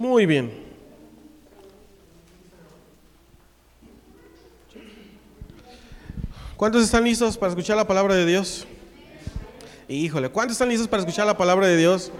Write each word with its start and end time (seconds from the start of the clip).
Muy 0.00 0.24
bien. 0.24 0.50
¿Cuántos 6.56 6.82
están 6.84 7.04
listos 7.04 7.36
para 7.36 7.50
escuchar 7.50 7.76
la 7.76 7.86
palabra 7.86 8.14
de 8.14 8.24
Dios? 8.24 8.66
Híjole, 9.88 10.30
¿cuántos 10.30 10.54
están 10.54 10.70
listos 10.70 10.88
para 10.88 11.02
escuchar 11.02 11.26
la 11.26 11.36
palabra 11.36 11.66
de 11.66 11.76
Dios? 11.76 12.10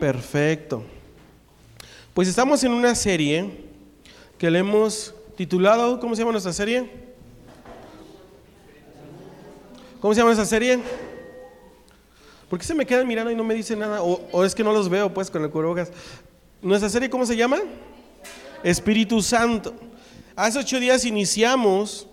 Perfecto. 0.00 0.84
Pues 2.14 2.28
estamos 2.28 2.64
en 2.64 2.72
una 2.72 2.94
serie 2.94 3.66
que 4.38 4.50
le 4.50 4.60
hemos 4.60 5.14
titulado, 5.36 6.00
¿cómo 6.00 6.14
se 6.14 6.22
llama 6.22 6.32
nuestra 6.32 6.54
serie? 6.54 6.90
¿Cómo 10.00 10.14
se 10.14 10.20
llama 10.20 10.30
nuestra 10.30 10.46
serie? 10.46 10.80
¿Por 12.48 12.58
qué 12.58 12.64
se 12.64 12.74
me 12.74 12.86
quedan 12.86 13.06
mirando 13.06 13.30
y 13.30 13.34
no 13.34 13.44
me 13.44 13.52
dicen 13.52 13.80
nada? 13.80 14.00
O, 14.00 14.44
es 14.46 14.54
que 14.54 14.64
no 14.64 14.72
los 14.72 14.88
veo 14.88 15.12
pues 15.12 15.30
con 15.30 15.44
el 15.44 15.50
cubrebocas. 15.50 15.92
¿Nuestra 16.62 16.88
serie 16.88 17.10
cómo 17.10 17.26
se 17.26 17.36
llama? 17.36 17.58
Espíritu 18.62 19.20
Santo. 19.20 19.74
Hace 20.36 20.60
ocho 20.60 20.78
días 20.78 21.04
iniciamos 21.04 22.06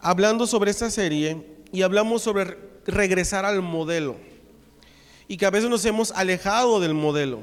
hablando 0.00 0.46
sobre 0.46 0.70
esta 0.70 0.90
serie 0.90 1.42
y 1.72 1.80
hablamos 1.80 2.20
sobre 2.20 2.58
regresar 2.84 3.46
al 3.46 3.62
modelo. 3.62 4.16
Y 5.28 5.38
que 5.38 5.46
a 5.46 5.50
veces 5.50 5.70
nos 5.70 5.82
hemos 5.86 6.10
alejado 6.10 6.78
del 6.78 6.92
modelo. 6.92 7.40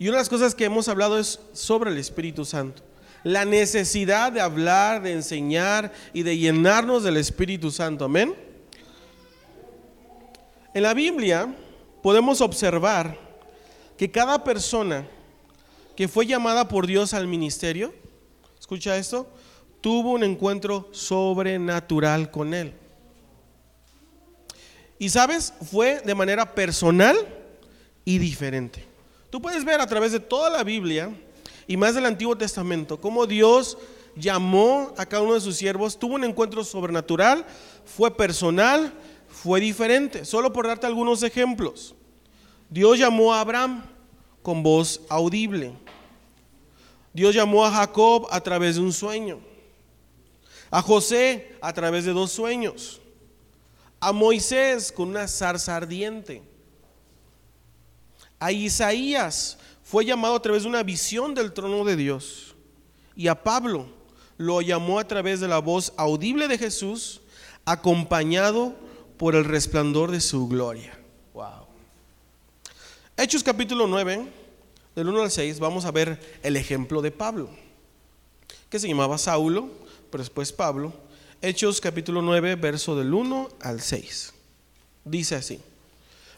Y 0.00 0.08
una 0.08 0.16
de 0.16 0.22
las 0.22 0.28
cosas 0.28 0.52
que 0.52 0.64
hemos 0.64 0.88
hablado 0.88 1.16
es 1.16 1.38
sobre 1.52 1.92
el 1.92 1.98
Espíritu 1.98 2.44
Santo. 2.44 2.82
La 3.22 3.44
necesidad 3.44 4.32
de 4.32 4.40
hablar, 4.40 5.00
de 5.00 5.12
enseñar 5.12 5.92
y 6.12 6.24
de 6.24 6.36
llenarnos 6.36 7.04
del 7.04 7.18
Espíritu 7.18 7.70
Santo. 7.70 8.04
Amén. 8.06 8.34
En 10.74 10.82
la 10.82 10.92
Biblia 10.92 11.54
podemos 12.02 12.40
observar 12.40 13.16
que 13.96 14.10
cada 14.10 14.44
persona 14.44 15.06
que 15.96 16.08
fue 16.08 16.26
llamada 16.26 16.68
por 16.68 16.86
Dios 16.86 17.14
al 17.14 17.26
ministerio, 17.26 17.94
escucha 18.58 18.96
esto, 18.96 19.28
tuvo 19.80 20.12
un 20.12 20.24
encuentro 20.24 20.88
sobrenatural 20.92 22.30
con 22.30 22.54
Él. 22.54 22.74
Y 24.98 25.10
sabes, 25.10 25.52
fue 25.70 26.00
de 26.00 26.14
manera 26.14 26.54
personal 26.54 27.16
y 28.04 28.18
diferente. 28.18 28.84
Tú 29.30 29.40
puedes 29.42 29.64
ver 29.64 29.80
a 29.80 29.86
través 29.86 30.12
de 30.12 30.20
toda 30.20 30.50
la 30.50 30.64
Biblia 30.64 31.10
y 31.66 31.76
más 31.76 31.94
del 31.94 32.06
Antiguo 32.06 32.36
Testamento 32.36 33.00
cómo 33.00 33.26
Dios 33.26 33.76
llamó 34.16 34.94
a 34.96 35.06
cada 35.06 35.22
uno 35.22 35.34
de 35.34 35.40
sus 35.40 35.56
siervos, 35.56 35.98
tuvo 35.98 36.14
un 36.14 36.24
encuentro 36.24 36.62
sobrenatural, 36.64 37.44
fue 37.84 38.16
personal, 38.16 38.92
fue 39.28 39.60
diferente. 39.60 40.24
Solo 40.24 40.52
por 40.52 40.66
darte 40.66 40.86
algunos 40.86 41.22
ejemplos. 41.22 41.94
Dios 42.74 42.98
llamó 42.98 43.32
a 43.32 43.38
Abraham 43.38 43.84
con 44.42 44.64
voz 44.64 45.00
audible. 45.08 45.72
Dios 47.12 47.32
llamó 47.32 47.64
a 47.64 47.70
Jacob 47.70 48.26
a 48.32 48.40
través 48.40 48.74
de 48.74 48.80
un 48.80 48.92
sueño. 48.92 49.38
A 50.72 50.82
José 50.82 51.56
a 51.60 51.72
través 51.72 52.04
de 52.04 52.12
dos 52.12 52.32
sueños. 52.32 53.00
A 54.00 54.10
Moisés 54.10 54.90
con 54.90 55.10
una 55.10 55.28
zarza 55.28 55.76
ardiente 55.76 56.42
a 58.40 58.50
Isaías 58.50 59.56
fue 59.84 60.04
llamado 60.04 60.34
a 60.34 60.42
través 60.42 60.64
de 60.64 60.68
una 60.68 60.82
visión 60.82 61.32
del 61.32 61.52
trono 61.52 61.84
de 61.84 61.94
Dios. 61.94 62.56
Y 63.14 63.28
a 63.28 63.40
Pablo 63.40 63.86
lo 64.36 64.62
llamó 64.62 64.98
a 64.98 65.06
través 65.06 65.38
de 65.38 65.46
la 65.46 65.60
voz 65.60 65.92
audible 65.96 66.48
de 66.48 66.58
Jesús, 66.58 67.20
acompañado 67.64 68.74
por 69.16 69.36
el 69.36 69.44
resplandor 69.44 70.10
de 70.10 70.20
su 70.20 70.48
gloria. 70.48 71.03
Hechos 73.16 73.44
capítulo 73.44 73.86
9, 73.86 74.26
del 74.96 75.08
1 75.08 75.22
al 75.22 75.30
6, 75.30 75.60
vamos 75.60 75.84
a 75.84 75.92
ver 75.92 76.18
el 76.42 76.56
ejemplo 76.56 77.00
de 77.00 77.12
Pablo, 77.12 77.48
que 78.68 78.80
se 78.80 78.88
llamaba 78.88 79.18
Saulo, 79.18 79.68
pero 80.10 80.24
después 80.24 80.52
Pablo. 80.52 80.92
Hechos 81.40 81.80
capítulo 81.80 82.22
9, 82.22 82.56
verso 82.56 82.96
del 82.96 83.14
1 83.14 83.50
al 83.60 83.80
6. 83.80 84.34
Dice 85.04 85.36
así. 85.36 85.60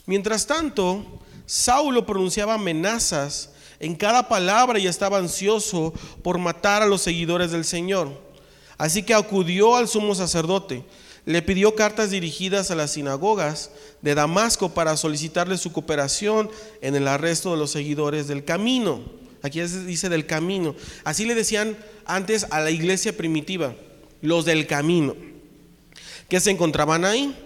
Mientras 0.04 0.46
tanto, 0.46 1.02
Saulo 1.46 2.04
pronunciaba 2.04 2.54
amenazas 2.54 3.52
en 3.80 3.94
cada 3.94 4.28
palabra 4.28 4.78
y 4.78 4.86
estaba 4.86 5.16
ansioso 5.16 5.94
por 6.22 6.36
matar 6.36 6.82
a 6.82 6.86
los 6.86 7.00
seguidores 7.00 7.52
del 7.52 7.64
Señor. 7.64 8.10
Así 8.76 9.02
que 9.02 9.14
acudió 9.14 9.76
al 9.76 9.88
sumo 9.88 10.14
sacerdote, 10.14 10.84
le 11.26 11.42
pidió 11.42 11.74
cartas 11.74 12.10
dirigidas 12.10 12.70
a 12.70 12.76
las 12.76 12.92
sinagogas 12.92 13.70
de 14.00 14.14
Damasco 14.14 14.70
para 14.70 14.96
solicitarle 14.96 15.58
su 15.58 15.72
cooperación 15.72 16.48
en 16.80 16.94
el 16.94 17.08
arresto 17.08 17.50
de 17.50 17.58
los 17.58 17.72
seguidores 17.72 18.28
del 18.28 18.44
camino. 18.44 19.00
Aquí 19.42 19.60
dice 19.60 20.08
del 20.08 20.26
camino. 20.26 20.76
Así 21.02 21.26
le 21.26 21.34
decían 21.34 21.76
antes 22.04 22.46
a 22.50 22.60
la 22.60 22.70
iglesia 22.70 23.16
primitiva, 23.16 23.74
los 24.22 24.44
del 24.44 24.68
camino, 24.68 25.16
que 26.28 26.38
se 26.38 26.52
encontraban 26.52 27.04
ahí. 27.04 27.36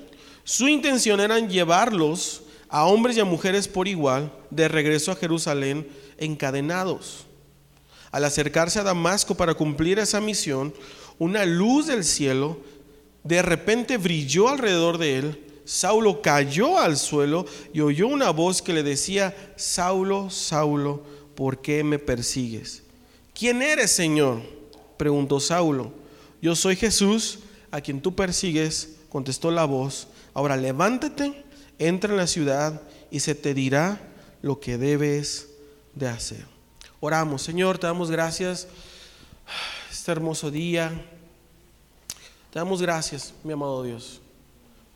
Su 0.45 0.69
intención 0.69 1.19
era 1.19 1.39
llevarlos 1.39 2.43
a 2.69 2.85
hombres 2.85 3.17
y 3.17 3.21
a 3.21 3.25
mujeres 3.25 3.67
por 3.67 3.89
igual 3.89 4.31
de 4.51 4.69
regreso 4.69 5.11
a 5.11 5.17
Jerusalén 5.17 5.89
encadenados. 6.19 7.25
Al 8.13 8.25
acercarse 8.25 8.79
a 8.79 8.83
Damasco 8.85 9.35
para 9.35 9.55
cumplir 9.55 9.99
esa 9.99 10.21
misión, 10.21 10.75
una 11.19 11.47
luz 11.47 11.87
del 11.87 12.05
cielo 12.05 12.59
de 13.25 13.43
repente 13.43 13.97
brilló 13.97 14.49
alrededor 14.49 14.99
de 14.99 15.19
él. 15.19 15.47
Saulo 15.65 16.21
cayó 16.21 16.79
al 16.79 16.97
suelo 16.97 17.47
y 17.73 17.81
oyó 17.81 18.09
una 18.09 18.31
voz 18.31 18.61
que 18.61 18.73
le 18.73 18.83
decía, 18.83 19.35
Saulo, 19.57 20.31
Saulo, 20.31 21.03
¿por 21.35 21.61
qué 21.61 21.85
me 21.85 21.99
persigues? 21.99 22.83
¿Quién 23.35 23.63
eres, 23.63 23.91
Señor? 23.91 24.41
preguntó 24.97 25.41
Saulo. 25.41 25.93
Yo 26.43 26.57
soy 26.57 26.77
Jesús, 26.77 27.41
a 27.71 27.81
quien 27.81 28.01
tú 28.01 28.15
persigues, 28.15 28.97
contestó 29.09 29.51
la 29.51 29.65
voz. 29.65 30.09
Ahora 30.35 30.57
levántate 30.57 31.45
entra 31.81 32.13
en 32.13 32.19
la 32.19 32.27
ciudad 32.27 32.83
y 33.11 33.21
se 33.21 33.35
te 33.35 33.55
dirá 33.55 33.99
lo 34.43 34.61
que 34.61 34.79
debes 34.79 35.49
de 35.95 36.07
hacer. 36.07 36.45
Oramos, 37.01 37.43
Señor, 37.43 37.79
te 37.79 37.87
damos 37.87 38.11
gracias 38.11 38.69
este 39.91 40.13
hermoso 40.13 40.51
día. 40.51 40.93
Te 42.51 42.59
damos 42.59 42.83
gracias, 42.83 43.33
mi 43.45 43.53
amado 43.53 43.85
Dios, 43.85 44.21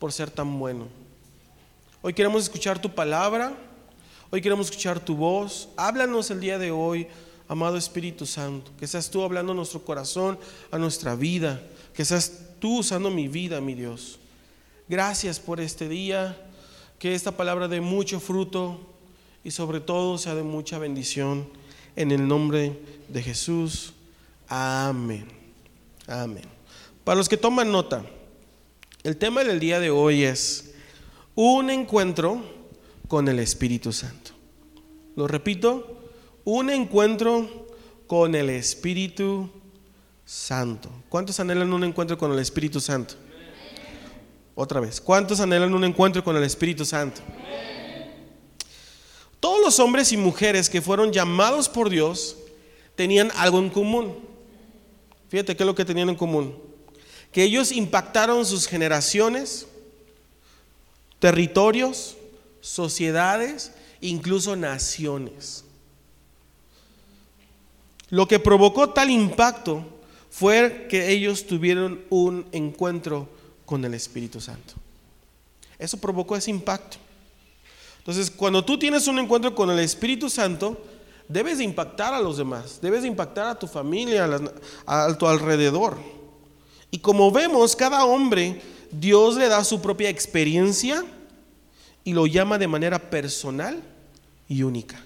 por 0.00 0.12
ser 0.12 0.28
tan 0.28 0.58
bueno. 0.58 0.88
Hoy 2.02 2.12
queremos 2.12 2.42
escuchar 2.42 2.82
tu 2.82 2.92
palabra, 2.92 3.54
hoy 4.30 4.42
queremos 4.42 4.66
escuchar 4.66 4.98
tu 4.98 5.14
voz. 5.14 5.68
Háblanos 5.76 6.32
el 6.32 6.40
día 6.40 6.58
de 6.58 6.72
hoy, 6.72 7.06
amado 7.46 7.76
Espíritu 7.76 8.26
Santo, 8.26 8.72
que 8.76 8.88
seas 8.88 9.08
tú 9.08 9.22
hablando 9.22 9.52
a 9.52 9.54
nuestro 9.54 9.84
corazón, 9.84 10.36
a 10.72 10.78
nuestra 10.78 11.14
vida, 11.14 11.62
que 11.94 12.04
seas 12.04 12.40
tú 12.58 12.80
usando 12.80 13.08
mi 13.08 13.28
vida, 13.28 13.60
mi 13.60 13.74
Dios. 13.74 14.18
Gracias 14.88 15.38
por 15.38 15.60
este 15.60 15.88
día 15.88 16.36
que 16.98 17.14
esta 17.14 17.36
palabra 17.36 17.68
dé 17.68 17.80
mucho 17.80 18.18
fruto 18.18 18.80
y 19.44 19.52
sobre 19.52 19.78
todo 19.78 20.18
sea 20.18 20.34
de 20.34 20.42
mucha 20.42 20.78
bendición. 20.78 21.48
En 21.94 22.10
el 22.10 22.26
nombre 22.26 22.80
de 23.08 23.22
Jesús. 23.22 23.92
Amén. 24.48 25.28
Amén. 26.08 26.53
Para 27.04 27.16
los 27.16 27.28
que 27.28 27.36
toman 27.36 27.70
nota, 27.70 28.02
el 29.02 29.18
tema 29.18 29.44
del 29.44 29.60
día 29.60 29.78
de 29.78 29.90
hoy 29.90 30.24
es 30.24 30.72
un 31.34 31.68
encuentro 31.68 32.42
con 33.08 33.28
el 33.28 33.38
Espíritu 33.40 33.92
Santo. 33.92 34.30
Lo 35.14 35.28
repito, 35.28 36.10
un 36.44 36.70
encuentro 36.70 37.66
con 38.06 38.34
el 38.34 38.48
Espíritu 38.48 39.50
Santo. 40.24 40.90
¿Cuántos 41.10 41.38
anhelan 41.40 41.74
un 41.74 41.84
encuentro 41.84 42.16
con 42.16 42.32
el 42.32 42.38
Espíritu 42.38 42.80
Santo? 42.80 43.16
Otra 44.54 44.80
vez, 44.80 44.98
¿cuántos 44.98 45.40
anhelan 45.40 45.74
un 45.74 45.84
encuentro 45.84 46.24
con 46.24 46.36
el 46.36 46.42
Espíritu 46.42 46.86
Santo? 46.86 47.20
Todos 49.40 49.60
los 49.60 49.78
hombres 49.78 50.10
y 50.12 50.16
mujeres 50.16 50.70
que 50.70 50.80
fueron 50.80 51.12
llamados 51.12 51.68
por 51.68 51.90
Dios 51.90 52.38
tenían 52.94 53.30
algo 53.36 53.58
en 53.58 53.68
común. 53.68 54.16
Fíjate 55.28 55.54
qué 55.54 55.64
es 55.64 55.66
lo 55.66 55.74
que 55.74 55.84
tenían 55.84 56.08
en 56.08 56.16
común. 56.16 56.63
Que 57.34 57.42
ellos 57.42 57.70
impactaron 57.72 58.46
sus 58.46 58.66
generaciones, 58.66 59.66
territorios, 61.18 62.16
sociedades, 62.62 63.72
incluso 64.00 64.56
naciones. 64.56 65.64
Lo 68.08 68.28
que 68.28 68.38
provocó 68.38 68.90
tal 68.90 69.10
impacto 69.10 69.84
fue 70.30 70.86
que 70.88 71.10
ellos 71.10 71.46
tuvieron 71.46 72.04
un 72.08 72.46
encuentro 72.52 73.28
con 73.66 73.84
el 73.84 73.94
Espíritu 73.94 74.40
Santo. 74.40 74.74
Eso 75.78 75.98
provocó 75.98 76.36
ese 76.36 76.50
impacto. 76.50 76.96
Entonces, 77.98 78.30
cuando 78.30 78.64
tú 78.64 78.78
tienes 78.78 79.06
un 79.08 79.18
encuentro 79.18 79.54
con 79.54 79.70
el 79.70 79.78
Espíritu 79.78 80.30
Santo, 80.30 80.80
debes 81.28 81.58
de 81.58 81.64
impactar 81.64 82.12
a 82.14 82.20
los 82.20 82.36
demás, 82.36 82.78
debes 82.80 83.02
de 83.02 83.08
impactar 83.08 83.46
a 83.46 83.58
tu 83.58 83.66
familia, 83.66 84.28
a, 84.86 85.16
tu 85.16 85.26
alrededor. 85.26 85.96
Y 86.94 86.98
como 86.98 87.32
vemos, 87.32 87.74
cada 87.74 88.04
hombre, 88.04 88.62
Dios 88.92 89.34
le 89.34 89.48
da 89.48 89.64
su 89.64 89.82
propia 89.82 90.08
experiencia 90.10 91.04
y 92.04 92.12
lo 92.12 92.28
llama 92.28 92.56
de 92.56 92.68
manera 92.68 93.10
personal 93.10 93.82
y 94.48 94.62
única. 94.62 95.04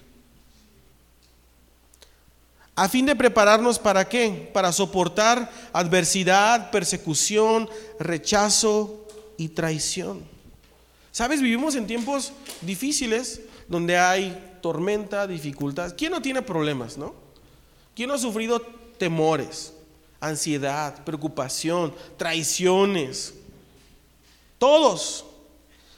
a 2.75 2.87
fin 2.87 3.07
de 3.07 3.15
prepararnos 3.15 3.79
para 3.79 4.07
qué? 4.07 4.51
Para 4.53 4.71
soportar 4.71 5.51
adversidad, 5.73 6.69
persecución, 6.69 7.67
rechazo 7.99 9.07
y 9.35 9.47
traición. 9.47 10.23
Sabes, 11.11 11.41
vivimos 11.41 11.73
en 11.73 11.87
tiempos 11.87 12.33
difíciles 12.61 13.41
donde 13.67 13.97
hay 13.97 14.59
tormenta, 14.61 15.25
dificultad. 15.25 15.95
¿Quién 15.97 16.11
no 16.11 16.21
tiene 16.21 16.43
problemas, 16.43 16.99
no? 16.99 17.15
¿Quién 17.95 18.09
no 18.09 18.13
ha 18.13 18.19
sufrido 18.19 18.61
temores, 18.99 19.73
ansiedad, 20.19 21.03
preocupación, 21.03 21.93
traiciones? 22.17 23.33
Todos. 24.57 25.25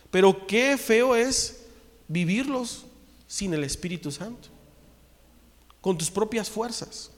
Pero 0.09 0.45
qué 0.45 0.77
feo 0.77 1.15
es 1.15 1.61
vivirlos 2.07 2.85
sin 3.27 3.53
el 3.53 3.63
Espíritu 3.63 4.11
Santo 4.11 4.49
con 5.79 5.97
tus 5.97 6.11
propias 6.11 6.49
fuerzas. 6.49 7.09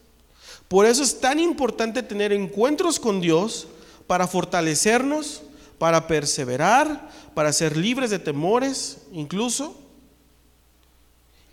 Por 0.67 0.85
eso 0.85 1.03
es 1.03 1.19
tan 1.19 1.39
importante 1.39 2.01
tener 2.01 2.31
encuentros 2.31 2.99
con 2.99 3.19
Dios 3.19 3.67
para 4.07 4.27
fortalecernos, 4.27 5.43
para 5.77 6.07
perseverar, 6.07 7.09
para 7.33 7.51
ser 7.51 7.75
libres 7.75 8.09
de 8.09 8.19
temores 8.19 8.99
incluso. 9.11 9.75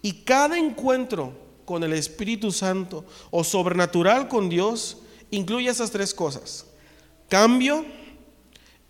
Y 0.02 0.12
cada 0.22 0.56
encuentro 0.56 1.32
con 1.64 1.82
el 1.84 1.92
Espíritu 1.92 2.52
Santo 2.52 3.04
o 3.30 3.44
sobrenatural 3.44 4.28
con 4.28 4.48
Dios 4.48 4.98
incluye 5.30 5.68
esas 5.68 5.90
tres 5.90 6.14
cosas. 6.14 6.66
Cambio, 7.28 7.84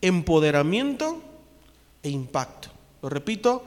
empoderamiento 0.00 1.22
e 2.02 2.10
impacto. 2.10 2.68
Lo 3.02 3.08
repito, 3.08 3.62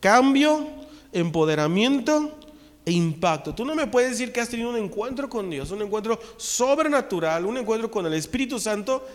cambio, 0.00 0.66
empoderamiento 1.12 2.38
e 2.84 2.92
impacto. 2.92 3.54
Tú 3.54 3.64
no 3.64 3.74
me 3.74 3.86
puedes 3.86 4.10
decir 4.10 4.32
que 4.32 4.40
has 4.40 4.48
tenido 4.48 4.70
un 4.70 4.76
encuentro 4.76 5.28
con 5.28 5.48
Dios, 5.48 5.70
un 5.70 5.82
encuentro 5.82 6.20
sobrenatural, 6.36 7.46
un 7.46 7.58
encuentro 7.58 7.90
con 7.90 8.06
el 8.06 8.14
Espíritu 8.14 8.58
Santo, 8.58 9.06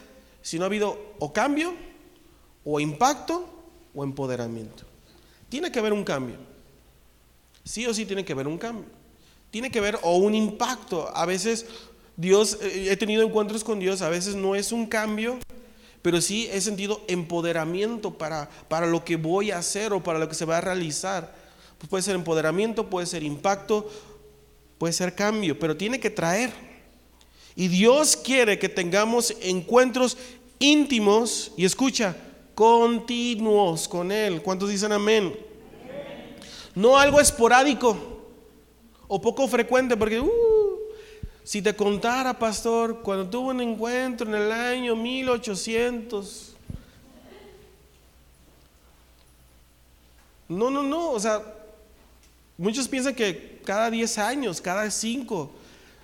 si 0.42 0.58
no 0.58 0.64
ha 0.64 0.68
habido 0.68 1.14
o 1.20 1.32
cambio, 1.32 1.74
o 2.64 2.80
impacto, 2.80 3.48
o 3.94 4.04
empoderamiento. 4.04 4.84
Tiene 5.50 5.72
que 5.72 5.80
haber 5.80 5.94
un 5.94 6.04
cambio. 6.04 6.36
Sí 7.64 7.86
o 7.86 7.94
sí 7.94 8.06
tiene 8.06 8.26
que 8.26 8.34
haber 8.34 8.48
un 8.48 8.58
cambio. 8.58 8.86
Tiene 9.52 9.72
que 9.72 9.80
haber 9.80 10.00
o 10.04 10.18
un 10.18 10.36
impacto. 10.36 11.10
A 11.16 11.26
veces 11.26 11.66
Dios, 12.20 12.58
eh, 12.62 12.90
he 12.92 12.98
tenido 12.98 13.24
encuentros 13.24 13.64
con 13.64 13.80
Dios, 13.80 14.02
a 14.02 14.10
veces 14.10 14.36
no 14.36 14.54
es 14.54 14.74
un 14.74 14.88
cambio, 14.88 15.40
pero 16.02 16.20
sí 16.20 16.50
he 16.52 16.60
sentido 16.60 17.02
empoderamiento 17.08 18.18
para, 18.18 18.50
para 18.68 18.88
lo 18.88 19.06
que 19.06 19.16
voy 19.16 19.52
a 19.52 19.60
hacer 19.60 19.94
o 19.94 20.04
para 20.04 20.20
lo 20.20 20.28
que 20.28 20.36
se 20.36 20.44
va 20.44 20.58
a 20.58 20.62
realizar. 20.62 21.34
Pues 21.78 21.90
puede 21.90 22.04
ser 22.04 22.16
empoderamiento, 22.16 22.90
puede 22.90 23.08
ser 23.08 23.24
impacto, 23.24 23.90
puede 24.78 24.92
ser 24.92 25.16
cambio, 25.16 25.58
pero 25.58 25.78
tiene 25.78 26.02
que 26.02 26.10
traer. 26.10 26.52
Y 27.56 27.70
Dios 27.70 28.18
quiere 28.18 28.60
que 28.60 28.68
tengamos 28.68 29.34
encuentros 29.42 30.18
íntimos 30.60 31.54
y 31.56 31.64
escucha, 31.64 32.18
continuos 32.54 33.88
con 33.88 34.12
Él. 34.12 34.42
¿Cuántos 34.42 34.70
dicen 34.70 34.92
amén? 34.92 35.40
No 36.76 36.98
algo 36.98 37.22
esporádico 37.22 37.98
o 39.08 39.22
poco 39.22 39.48
frecuente, 39.48 39.96
porque 39.96 40.20
uh, 40.20 40.59
si 41.50 41.64
te 41.64 41.76
contara, 41.76 42.38
pastor, 42.38 43.02
cuando 43.02 43.28
tuve 43.28 43.54
un 43.54 43.62
encuentro 43.62 44.28
en 44.28 44.36
el 44.36 44.52
año 44.52 44.96
1800, 44.96 46.56
no, 50.48 50.70
no, 50.70 50.84
no, 50.84 51.10
o 51.10 51.20
sea, 51.20 51.42
Muchos 52.60 52.88
piensan 52.88 53.16
que 53.16 53.62
cada 53.64 53.90
10 53.90 54.18
años, 54.20 54.60
cada 54.60 54.92
5, 54.92 55.50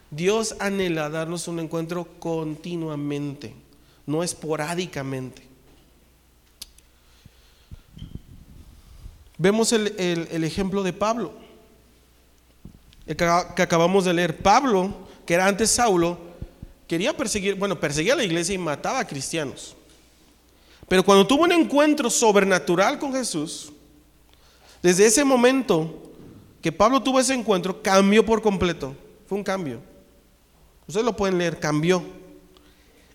Dios 0.09 0.55
anhela 0.57 1.09
darnos 1.09 1.49
un 1.49 1.59
encuentro 1.59 2.07
continuamente, 2.17 3.53
no 4.07 4.23
esporádicamente. 4.23 5.43
Vemos 9.37 9.73
el, 9.73 10.43
ejemplo 10.45 10.81
de 10.81 10.93
Pablo, 10.93 11.33
el 13.05 13.15
que 13.15 13.61
acabamos 13.61 14.05
de 14.05 14.13
leer. 14.13 14.37
Pablo, 14.37 15.04
que 15.25 15.33
era 15.33 15.47
antes 15.47 15.71
Saulo, 15.71 16.17
quería 16.87 17.15
perseguir, 17.15 17.55
bueno, 17.55 17.79
perseguía 17.79 18.13
a 18.13 18.17
la 18.17 18.23
iglesia 18.23 18.55
y 18.55 18.57
mataba 18.57 18.99
a 18.99 19.07
cristianos. 19.07 19.75
Pero 20.87 21.03
cuando 21.03 21.25
tuvo 21.25 21.43
un 21.43 21.51
encuentro 21.51 22.09
sobrenatural 22.09 22.99
con 22.99 23.11
Jesús, 23.13 23.71
desde 24.81 25.05
ese 25.07 25.23
momento 25.23 26.13
que 26.61 26.71
Pablo 26.71 27.01
tuvo 27.01 27.19
ese 27.19 27.33
encuentro, 27.33 27.81
cambió 27.81 28.25
por 28.25 28.41
completo. 28.41 28.95
Fue 29.27 29.37
un 29.37 29.43
cambio. 29.43 29.81
Ustedes 30.87 31.05
lo 31.05 31.15
pueden 31.15 31.37
leer, 31.37 31.59
cambió. 31.59 32.03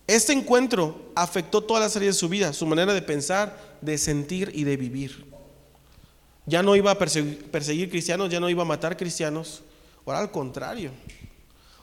Este 0.07 0.33
encuentro 0.33 1.11
afectó 1.15 1.61
toda 1.61 1.79
la 1.79 1.89
serie 1.89 2.09
de 2.09 2.13
su 2.13 2.27
vida, 2.27 2.51
su 2.51 2.65
manera 2.65 2.93
de 2.93 3.01
pensar, 3.01 3.77
de 3.81 3.97
sentir 3.97 4.51
y 4.53 4.65
de 4.65 4.75
vivir. 4.75 5.25
Ya 6.45 6.63
no 6.63 6.75
iba 6.75 6.91
a 6.91 6.97
perseguir, 6.97 7.89
cristianos, 7.89 8.29
ya 8.29 8.39
no 8.39 8.49
iba 8.49 8.63
a 8.63 8.65
matar 8.65 8.97
cristianos. 8.97 9.63
Ahora 10.05 10.19
al 10.19 10.31
contrario. 10.31 10.91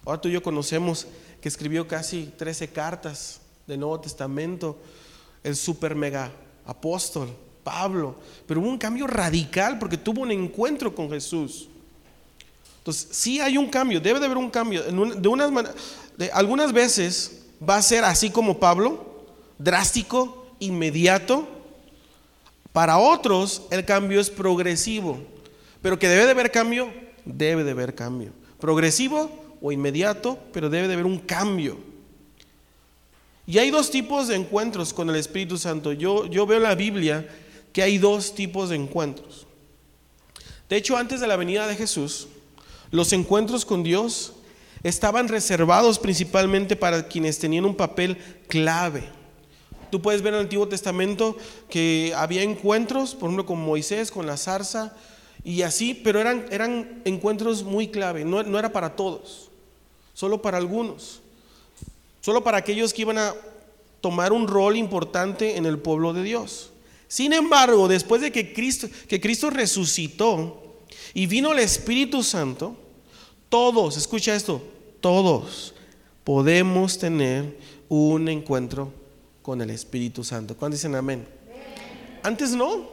Ahora 0.09 0.23
tú 0.23 0.29
y 0.31 0.33
yo 0.33 0.43
conocemos 0.43 1.07
que 1.39 1.51
escribió 1.51 1.87
casi 1.87 2.33
13 2.39 2.69
cartas 2.69 3.43
del 3.67 3.81
Nuevo 3.81 4.01
Testamento, 4.01 4.79
el 5.45 5.55
super 5.55 5.95
mega 5.95 6.33
apóstol. 6.65 7.29
Pablo, 7.63 8.17
pero 8.47 8.61
hubo 8.61 8.71
un 8.71 8.79
cambio 8.79 9.07
radical 9.07 9.79
porque 9.79 9.99
tuvo 9.99 10.23
un 10.23 10.31
encuentro 10.31 10.95
con 10.95 11.11
Jesús. 11.11 11.69
Entonces, 12.79 13.09
sí 13.11 13.39
hay 13.39 13.59
un 13.59 13.69
cambio, 13.69 14.01
debe 14.01 14.19
de 14.19 14.25
haber 14.25 14.39
un 14.39 14.49
cambio. 14.49 14.83
De, 14.83 15.29
unas 15.29 15.53
algunas 16.33 16.73
veces 16.73 17.43
va 17.69 17.77
a 17.77 17.83
ser 17.83 18.03
así 18.05 18.31
como 18.31 18.59
Pablo, 18.59 19.27
drástico, 19.59 20.47
inmediato. 20.59 21.47
Para 22.73 22.97
otros 22.97 23.65
el 23.71 23.85
cambio 23.85 24.23
es 24.23 24.31
progresivo, 24.31 25.19
pero 25.83 25.99
que 25.99 26.09
debe 26.09 26.25
de 26.25 26.31
haber 26.31 26.51
cambio, 26.51 26.91
debe 27.27 27.63
de 27.63 27.73
haber 27.73 27.95
cambio. 27.95 28.33
Progresivo 28.59 29.48
o 29.61 29.73
inmediato, 29.73 30.39
pero 30.53 30.71
debe 30.71 30.89
de 30.89 30.95
haber 30.95 31.07
un 31.07 31.19
cambio. 31.19 31.79
Y 33.47 33.59
hay 33.59 33.71
dos 33.71 33.91
tipos 33.91 34.29
de 34.29 34.37
encuentros 34.37 34.93
con 34.93 35.09
el 35.09 35.17
Espíritu 35.17 35.57
Santo. 35.57 35.93
Yo, 35.93 36.27
yo 36.27 36.47
veo 36.47 36.61
la 36.61 36.75
Biblia 36.75 37.27
que 37.73 37.83
hay 37.83 37.99
dos 37.99 38.35
tipos 38.35 38.69
de 38.69 38.77
encuentros. 38.77 39.47
De 40.69 40.77
hecho, 40.77 40.97
antes 40.97 41.21
de 41.21 41.27
la 41.27 41.37
venida 41.37 41.67
de 41.67 41.77
Jesús, 41.77 42.29
los 42.91 43.13
encuentros 43.13 43.65
con 43.65 43.83
Dios 43.83 44.35
estaban 44.83 45.29
reservados 45.29 45.99
principalmente 45.99 46.77
para 46.77 47.09
quienes 47.09 47.39
tenían 47.39 47.65
un 47.65 47.75
papel 47.75 48.19
clave. 48.49 49.09
Tú 49.91 50.03
puedes 50.03 50.21
ver 50.21 50.35
en 50.35 50.41
el 50.41 50.45
Antiguo 50.45 50.69
Testamento 50.69 51.37
que 51.71 52.13
había 52.15 52.43
encuentros, 52.43 53.15
por 53.15 53.29
ejemplo, 53.29 53.47
con 53.47 53.61
Moisés, 53.61 54.11
con 54.11 54.27
la 54.27 54.37
zarza 54.37 54.95
y 55.43 55.63
así, 55.63 55.95
pero 55.95 56.21
eran, 56.21 56.45
eran 56.51 57.01
encuentros 57.05 57.63
muy 57.63 57.89
clave, 57.89 58.25
no, 58.25 58.43
no 58.43 58.59
era 58.59 58.73
para 58.73 58.97
todos, 58.97 59.48
solo 60.19 60.43
para 60.43 60.59
algunos, 60.59 61.21
solo 62.21 62.43
para 62.43 62.59
aquellos 62.59 62.93
que 62.93 63.03
iban 63.03 63.19
a 63.19 63.37
tomar 64.01 64.33
un 64.33 64.49
rol 64.49 64.77
importante 64.77 65.57
en 65.57 65.65
el 65.65 65.79
pueblo 65.79 66.13
de 66.13 66.25
Dios. 66.25 66.71
Sin 67.07 67.33
embargo, 67.33 67.87
después 67.87 68.21
de 68.21 68.33
que 68.33 68.53
Cristo, 68.53 69.51
resucitó 69.51 70.81
y 71.15 71.27
vino 71.27 71.53
el 71.53 71.61
Espíritu 71.61 72.25
Santo, 72.25 72.77
todos, 73.49 73.97
escucha 73.97 74.35
esto, 74.35 74.61
todos 75.01 75.73
podemos 76.25 76.99
tener 76.99 77.57
un 77.89 78.29
encuentro 78.29 78.93
con 79.41 79.63
el 79.63 79.71
Espíritu 79.71 80.25
Santo. 80.25 80.57
¿Cuándo 80.57 80.75
dicen 80.75 80.97
amén? 80.97 81.29
Antes 82.25 82.51
no. 82.51 82.89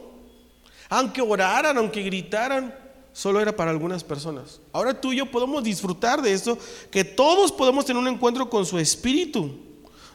Aunque 0.88 1.20
oraran, 1.22 1.76
aunque 1.76 2.04
gritaran, 2.04 2.72
solo 3.16 3.40
era 3.40 3.56
para 3.56 3.70
algunas 3.70 4.04
personas. 4.04 4.60
Ahora 4.74 5.00
tú 5.00 5.10
y 5.10 5.16
yo 5.16 5.30
podemos 5.30 5.64
disfrutar 5.64 6.20
de 6.20 6.34
esto, 6.34 6.58
que 6.90 7.02
todos 7.02 7.50
podemos 7.50 7.86
tener 7.86 7.98
un 7.98 8.08
encuentro 8.08 8.50
con 8.50 8.66
su 8.66 8.78
Espíritu. 8.78 9.52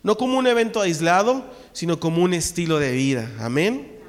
No 0.03 0.15
como 0.15 0.38
un 0.38 0.46
evento 0.46 0.79
aislado, 0.79 1.43
sino 1.74 2.00
como 2.00 2.22
un 2.22 2.36
estilo 2.36 2.77
de 2.77 2.91
vida. 2.91 3.27
Amén. 3.39 4.00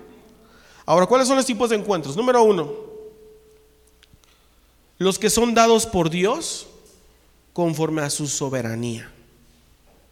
Ahora, 0.85 1.07
¿cuáles 1.07 1.27
son 1.27 1.39
los 1.39 1.47
tipos 1.47 1.71
de 1.71 1.77
encuentros? 1.77 2.19
Número 2.19 2.43
uno, 2.43 2.71
los 4.99 5.19
que 5.19 5.31
son 5.31 5.55
dados 5.55 5.87
por 5.87 6.11
Dios 6.11 6.67
conforme 7.55 8.03
a 8.03 8.11
su 8.11 8.29
soberanía. 8.29 9.11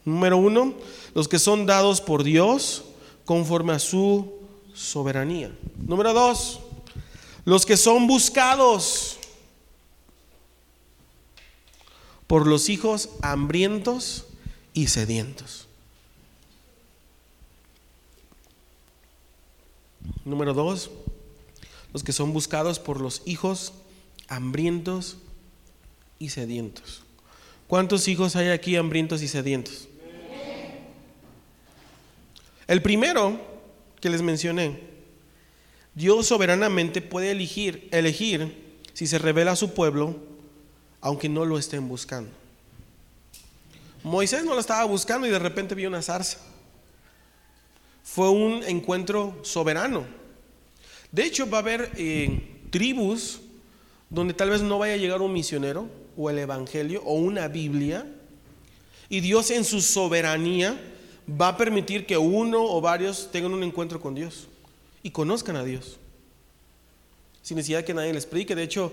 Número 0.06 0.38
uno, 0.38 0.72
los 1.12 1.28
que 1.28 1.38
son 1.38 1.66
dados 1.66 2.00
por 2.00 2.24
Dios 2.24 2.84
conforme 3.26 3.74
a 3.74 3.78
su 3.78 4.32
soberanía. 4.72 5.54
Número 5.86 6.14
dos, 6.14 6.60
los 7.50 7.66
que 7.66 7.76
son 7.76 8.06
buscados 8.06 9.18
por 12.28 12.46
los 12.46 12.68
hijos 12.68 13.08
hambrientos 13.22 14.26
y 14.72 14.86
sedientos. 14.86 15.66
Número 20.24 20.54
dos, 20.54 20.92
los 21.92 22.04
que 22.04 22.12
son 22.12 22.32
buscados 22.32 22.78
por 22.78 23.00
los 23.00 23.20
hijos 23.24 23.72
hambrientos 24.28 25.16
y 26.20 26.28
sedientos. 26.28 27.02
¿Cuántos 27.66 28.06
hijos 28.06 28.36
hay 28.36 28.50
aquí 28.50 28.76
hambrientos 28.76 29.22
y 29.22 29.26
sedientos? 29.26 29.88
El 32.68 32.80
primero 32.80 33.40
que 34.00 34.08
les 34.08 34.22
mencioné, 34.22 34.89
Dios 35.94 36.26
soberanamente 36.26 37.02
puede 37.02 37.32
elegir, 37.32 37.88
elegir 37.90 38.78
si 38.94 39.06
se 39.06 39.18
revela 39.18 39.52
a 39.52 39.56
su 39.56 39.74
pueblo, 39.74 40.16
aunque 41.00 41.28
no 41.28 41.44
lo 41.44 41.58
estén 41.58 41.88
buscando. 41.88 42.30
Moisés 44.02 44.44
no 44.44 44.54
lo 44.54 44.60
estaba 44.60 44.84
buscando 44.84 45.26
y 45.26 45.30
de 45.30 45.38
repente 45.38 45.74
vio 45.74 45.88
una 45.88 46.02
zarza. 46.02 46.38
Fue 48.04 48.30
un 48.30 48.62
encuentro 48.64 49.38
soberano. 49.42 50.04
De 51.12 51.24
hecho, 51.24 51.48
va 51.48 51.58
a 51.58 51.60
haber 51.60 51.90
eh, 51.96 52.60
tribus 52.70 53.40
donde 54.08 54.34
tal 54.34 54.50
vez 54.50 54.62
no 54.62 54.78
vaya 54.78 54.94
a 54.94 54.96
llegar 54.96 55.20
un 55.20 55.32
misionero 55.32 55.88
o 56.16 56.30
el 56.30 56.38
evangelio 56.38 57.02
o 57.04 57.14
una 57.14 57.48
Biblia. 57.48 58.06
Y 59.08 59.20
Dios 59.20 59.50
en 59.50 59.64
su 59.64 59.80
soberanía 59.80 60.80
va 61.40 61.48
a 61.48 61.56
permitir 61.56 62.06
que 62.06 62.16
uno 62.16 62.62
o 62.62 62.80
varios 62.80 63.30
tengan 63.30 63.52
un 63.52 63.62
encuentro 63.62 64.00
con 64.00 64.14
Dios 64.14 64.49
y 65.02 65.10
conozcan 65.10 65.56
a 65.56 65.64
Dios. 65.64 65.98
Sin 67.42 67.56
necesidad 67.56 67.84
que 67.84 67.94
nadie 67.94 68.12
les 68.12 68.26
predique. 68.26 68.54
De 68.54 68.62
hecho, 68.62 68.92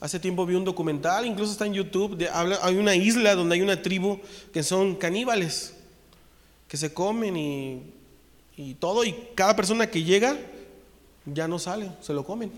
hace 0.00 0.20
tiempo 0.20 0.46
vi 0.46 0.54
un 0.54 0.64
documental, 0.64 1.26
incluso 1.26 1.52
está 1.52 1.66
en 1.66 1.74
YouTube, 1.74 2.16
de, 2.16 2.28
hay 2.28 2.76
una 2.76 2.94
isla 2.94 3.34
donde 3.34 3.54
hay 3.54 3.62
una 3.62 3.80
tribu 3.80 4.20
que 4.52 4.62
son 4.62 4.96
caníbales, 4.96 5.74
que 6.68 6.76
se 6.76 6.92
comen 6.92 7.36
y, 7.36 7.82
y 8.56 8.74
todo, 8.74 9.04
y 9.04 9.14
cada 9.34 9.56
persona 9.56 9.90
que 9.90 10.02
llega 10.02 10.36
ya 11.24 11.48
no 11.48 11.58
sale, 11.58 11.90
se 12.00 12.12
lo 12.12 12.24
comen. 12.24 12.52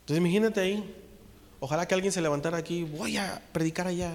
Entonces 0.00 0.18
imagínate 0.18 0.60
ahí, 0.60 0.94
ojalá 1.60 1.86
que 1.86 1.94
alguien 1.94 2.12
se 2.12 2.20
levantara 2.20 2.58
aquí, 2.58 2.84
voy 2.84 3.16
a 3.16 3.42
predicar 3.52 3.86
allá. 3.86 4.12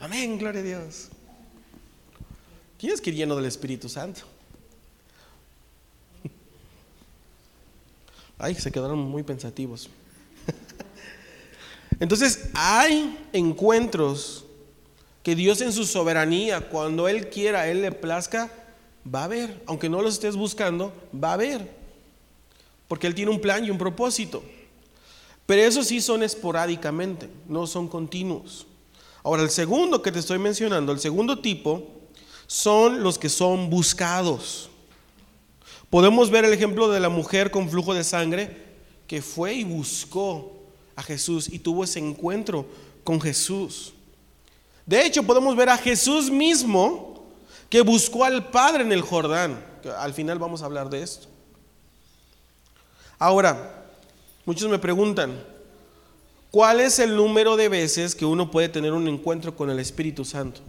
Amén, 0.00 0.38
gloria 0.38 0.60
a 0.60 0.64
Dios. 0.64 1.08
¿Quién 2.78 2.92
es 2.92 3.00
que 3.00 3.12
lleno 3.12 3.34
del 3.34 3.46
Espíritu 3.46 3.88
Santo? 3.88 4.20
Ay, 8.38 8.54
se 8.54 8.70
quedaron 8.70 8.98
muy 8.98 9.22
pensativos. 9.22 9.90
Entonces, 12.00 12.50
hay 12.54 13.18
encuentros 13.32 14.44
que 15.22 15.34
Dios 15.34 15.60
en 15.60 15.72
su 15.72 15.84
soberanía, 15.84 16.68
cuando 16.68 17.08
Él 17.08 17.28
quiera, 17.28 17.68
Él 17.68 17.82
le 17.82 17.92
plazca, 17.92 18.50
va 19.12 19.22
a 19.22 19.24
haber. 19.24 19.62
Aunque 19.66 19.88
no 19.88 20.00
los 20.00 20.14
estés 20.14 20.36
buscando, 20.36 20.92
va 21.12 21.30
a 21.30 21.34
haber. 21.34 21.68
Porque 22.86 23.06
Él 23.06 23.14
tiene 23.14 23.30
un 23.30 23.40
plan 23.40 23.64
y 23.64 23.70
un 23.70 23.78
propósito. 23.78 24.42
Pero 25.44 25.62
esos 25.62 25.86
sí 25.86 26.00
son 26.00 26.22
esporádicamente, 26.22 27.28
no 27.48 27.66
son 27.66 27.88
continuos. 27.88 28.66
Ahora, 29.22 29.42
el 29.42 29.50
segundo 29.50 30.00
que 30.00 30.12
te 30.12 30.20
estoy 30.20 30.38
mencionando, 30.38 30.92
el 30.92 31.00
segundo 31.00 31.40
tipo, 31.40 31.86
son 32.46 33.02
los 33.02 33.18
que 33.18 33.28
son 33.28 33.68
buscados. 33.68 34.70
Podemos 35.90 36.30
ver 36.30 36.44
el 36.44 36.52
ejemplo 36.52 36.88
de 36.88 37.00
la 37.00 37.08
mujer 37.08 37.50
con 37.50 37.68
flujo 37.68 37.94
de 37.94 38.04
sangre 38.04 38.68
que 39.06 39.22
fue 39.22 39.54
y 39.54 39.64
buscó 39.64 40.52
a 40.96 41.02
Jesús 41.02 41.48
y 41.50 41.58
tuvo 41.58 41.84
ese 41.84 41.98
encuentro 41.98 42.66
con 43.04 43.20
Jesús. 43.20 43.94
De 44.84 45.04
hecho, 45.04 45.22
podemos 45.22 45.56
ver 45.56 45.68
a 45.70 45.78
Jesús 45.78 46.30
mismo 46.30 47.24
que 47.70 47.80
buscó 47.80 48.24
al 48.24 48.50
Padre 48.50 48.82
en 48.82 48.92
el 48.92 49.02
Jordán. 49.02 49.64
Al 49.98 50.12
final 50.12 50.38
vamos 50.38 50.62
a 50.62 50.66
hablar 50.66 50.90
de 50.90 51.02
esto. 51.02 51.28
Ahora, 53.18 53.86
muchos 54.44 54.70
me 54.70 54.78
preguntan, 54.78 55.42
¿cuál 56.50 56.80
es 56.80 56.98
el 56.98 57.16
número 57.16 57.56
de 57.56 57.68
veces 57.68 58.14
que 58.14 58.24
uno 58.24 58.50
puede 58.50 58.68
tener 58.68 58.92
un 58.92 59.08
encuentro 59.08 59.56
con 59.56 59.70
el 59.70 59.78
Espíritu 59.78 60.24
Santo? 60.24 60.60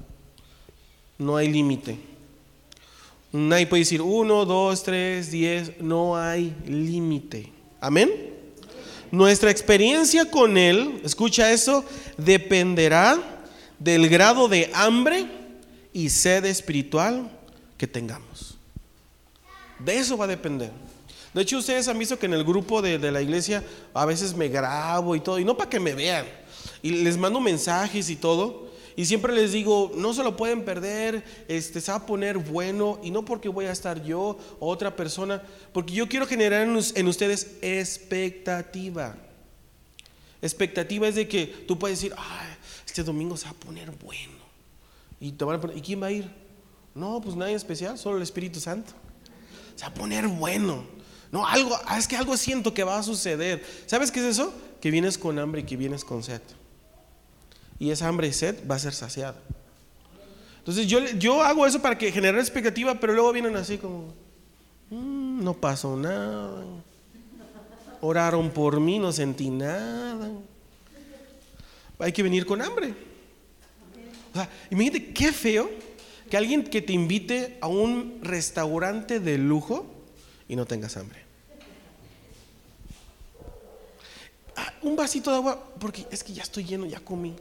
no 1.19 1.35
hay 1.35 1.49
límite. 1.49 1.99
Nadie 3.31 3.67
puede 3.67 3.81
decir 3.81 4.01
uno, 4.01 4.45
dos, 4.45 4.83
tres, 4.83 5.29
diez, 5.31 5.79
no 5.79 6.17
hay 6.17 6.55
límite. 6.65 7.51
Amén. 7.79 8.09
Nuestra 9.11 9.51
experiencia 9.51 10.25
con 10.29 10.57
Él, 10.57 10.99
escucha 11.03 11.51
eso, 11.51 11.85
dependerá 12.17 13.43
del 13.77 14.09
grado 14.09 14.47
de 14.47 14.69
hambre 14.73 15.25
y 15.93 16.09
sed 16.09 16.45
espiritual 16.45 17.31
que 17.77 17.87
tengamos. 17.87 18.57
De 19.79 19.97
eso 19.97 20.17
va 20.17 20.25
a 20.25 20.27
depender. 20.27 20.71
De 21.33 21.43
hecho, 21.43 21.59
ustedes 21.59 21.87
han 21.87 21.97
visto 21.99 22.17
que 22.17 22.25
en 22.25 22.33
el 22.33 22.43
grupo 22.43 22.81
de, 22.81 22.97
de 22.97 23.11
la 23.11 23.21
iglesia 23.21 23.63
a 23.93 24.05
veces 24.05 24.35
me 24.35 24.47
grabo 24.47 25.15
y 25.15 25.19
todo, 25.19 25.39
y 25.39 25.45
no 25.45 25.55
para 25.55 25.69
que 25.69 25.79
me 25.79 25.93
vean, 25.93 26.25
y 26.81 26.89
les 26.89 27.17
mando 27.17 27.39
mensajes 27.39 28.09
y 28.09 28.15
todo, 28.15 28.68
y 28.99 29.05
siempre 29.05 29.33
les 29.33 29.53
digo, 29.53 29.93
no 29.95 30.13
se 30.13 30.25
lo 30.25 30.35
pueden 30.35 30.65
perder, 30.65 31.23
este, 31.47 31.79
se 31.79 31.89
va 31.89 31.99
a 31.99 32.05
poner 32.05 32.37
bueno, 32.37 32.99
y 33.01 33.11
no 33.11 33.23
porque 33.23 33.47
voy 33.47 33.63
a 33.63 33.71
estar 33.71 34.03
yo 34.03 34.37
o 34.59 34.67
otra 34.67 34.97
persona, 34.97 35.41
porque 35.71 35.93
yo 35.93 36.09
quiero 36.09 36.27
generar 36.27 36.63
en, 36.63 37.07
ustedes 37.07 37.55
expectativa. 37.61 39.15
Expectativa 40.41 41.07
es 41.07 41.15
de 41.15 41.29
que 41.29 41.47
tú 41.65 41.79
puedes 41.79 42.01
decir, 42.01 42.13
este 42.85 43.01
domingo 43.01 43.37
se 43.37 43.45
va 43.45 43.51
a 43.51 43.53
poner 43.53 43.89
bueno. 44.03 44.37
Y, 45.21 45.31
te 45.31 45.45
van 45.45 45.61
a 45.65 45.73
¿y 45.73 45.79
quién 45.79 46.03
va 46.03 46.07
a 46.07 46.11
ir? 46.11 46.29
No, 46.93 47.21
pues 47.21 47.37
nadie 47.37 47.55
especial, 47.55 47.97
solo 47.97 48.17
el 48.17 48.23
Espíritu 48.23 48.59
Santo. 48.59 48.91
Se 49.77 49.83
va 49.85 49.91
a 49.91 49.93
poner 49.93 50.27
bueno. 50.27 50.83
No, 51.31 51.47
algo, 51.47 51.73
ah, 51.85 51.97
es 51.97 52.05
que 52.05 52.17
algo 52.17 52.35
siento 52.35 52.73
que 52.73 52.83
va 52.83 52.99
a 52.99 53.03
suceder. 53.03 53.65
¿Sabes 53.85 54.11
qué 54.11 54.19
es 54.19 54.25
eso? 54.25 54.53
Que 54.81 54.91
vienes 54.91 55.17
con 55.17 55.39
hambre 55.39 55.61
y 55.61 55.63
que 55.63 55.77
vienes 55.77 56.03
con 56.03 56.21
sed 56.21 56.41
y 57.79 57.91
esa 57.91 58.07
hambre 58.07 58.27
y 58.27 58.33
sed 58.33 58.55
va 58.69 58.75
a 58.75 58.79
ser 58.79 58.93
saciada. 58.93 59.35
Entonces 60.59 60.85
yo, 60.85 60.99
yo 61.17 61.41
hago 61.41 61.65
eso 61.65 61.81
para 61.81 61.97
que 61.97 62.11
generar 62.11 62.39
expectativa, 62.39 62.99
pero 62.99 63.13
luego 63.13 63.31
vienen 63.31 63.55
así 63.55 63.77
como, 63.77 64.13
mm, 64.89 65.43
no 65.43 65.53
pasó 65.53 65.95
nada, 65.95 66.63
oraron 68.01 68.51
por 68.51 68.79
mí, 68.79 68.99
no 68.99 69.11
sentí 69.11 69.49
nada. 69.49 70.29
Hay 71.97 72.11
que 72.11 72.21
venir 72.21 72.45
con 72.45 72.61
hambre. 72.61 72.93
O 74.31 74.35
sea, 74.35 74.49
imagínate 74.69 75.11
qué 75.11 75.31
feo 75.31 75.69
que 76.29 76.37
alguien 76.37 76.63
que 76.63 76.81
te 76.81 76.93
invite 76.93 77.57
a 77.61 77.67
un 77.67 78.19
restaurante 78.21 79.19
de 79.19 79.37
lujo 79.37 79.85
y 80.47 80.55
no 80.55 80.65
tengas 80.65 80.97
hambre. 80.97 81.23
Ah, 84.55 84.73
un 84.81 84.95
vasito 84.95 85.31
de 85.31 85.37
agua, 85.37 85.73
porque 85.79 86.05
es 86.11 86.23
que 86.23 86.33
ya 86.33 86.43
estoy 86.43 86.65
lleno, 86.65 86.85
ya 86.85 86.99
comí. 86.99 87.35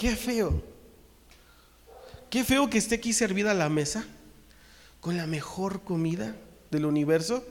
Qué 0.00 0.16
feo. 0.16 0.62
Qué 2.30 2.42
feo 2.42 2.70
que 2.70 2.78
esté 2.78 2.94
aquí 2.94 3.12
servida 3.12 3.52
la 3.52 3.68
mesa 3.68 4.02
con 4.98 5.18
la 5.18 5.26
mejor 5.26 5.82
comida 5.82 6.34
del 6.70 6.86
universo 6.86 7.44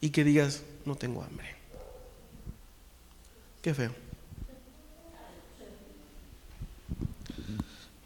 y 0.00 0.08
que 0.08 0.24
digas, 0.24 0.62
no 0.86 0.96
tengo 0.96 1.22
hambre. 1.22 1.54
Qué 3.60 3.74
feo. 3.74 3.94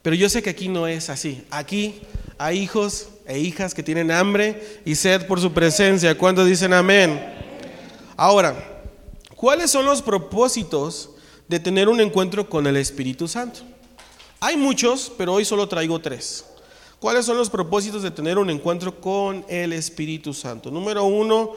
Pero 0.02 0.16
yo 0.16 0.28
sé 0.28 0.42
que 0.42 0.50
aquí 0.50 0.66
no 0.66 0.88
es 0.88 1.08
así. 1.08 1.46
Aquí 1.52 2.00
hay 2.38 2.58
hijos 2.58 3.08
e 3.24 3.38
hijas 3.38 3.72
que 3.72 3.84
tienen 3.84 4.10
hambre 4.10 4.80
y 4.84 4.96
sed 4.96 5.28
por 5.28 5.40
su 5.40 5.52
presencia. 5.52 6.18
¿Cuántos 6.18 6.48
dicen 6.48 6.72
amén? 6.72 7.22
Ahora, 8.16 8.82
¿cuáles 9.36 9.70
son 9.70 9.84
los 9.84 10.02
propósitos 10.02 11.10
de 11.48 11.58
tener 11.58 11.88
un 11.88 12.00
encuentro 12.00 12.48
con 12.48 12.66
el 12.66 12.76
Espíritu 12.76 13.26
Santo. 13.26 13.60
Hay 14.40 14.56
muchos, 14.56 15.10
pero 15.16 15.34
hoy 15.34 15.44
solo 15.44 15.68
traigo 15.68 15.98
tres. 15.98 16.44
¿Cuáles 17.00 17.26
son 17.26 17.36
los 17.36 17.48
propósitos 17.48 18.02
de 18.02 18.10
tener 18.10 18.38
un 18.38 18.50
encuentro 18.50 19.00
con 19.00 19.44
el 19.48 19.72
Espíritu 19.72 20.34
Santo? 20.34 20.70
Número 20.70 21.04
uno, 21.04 21.54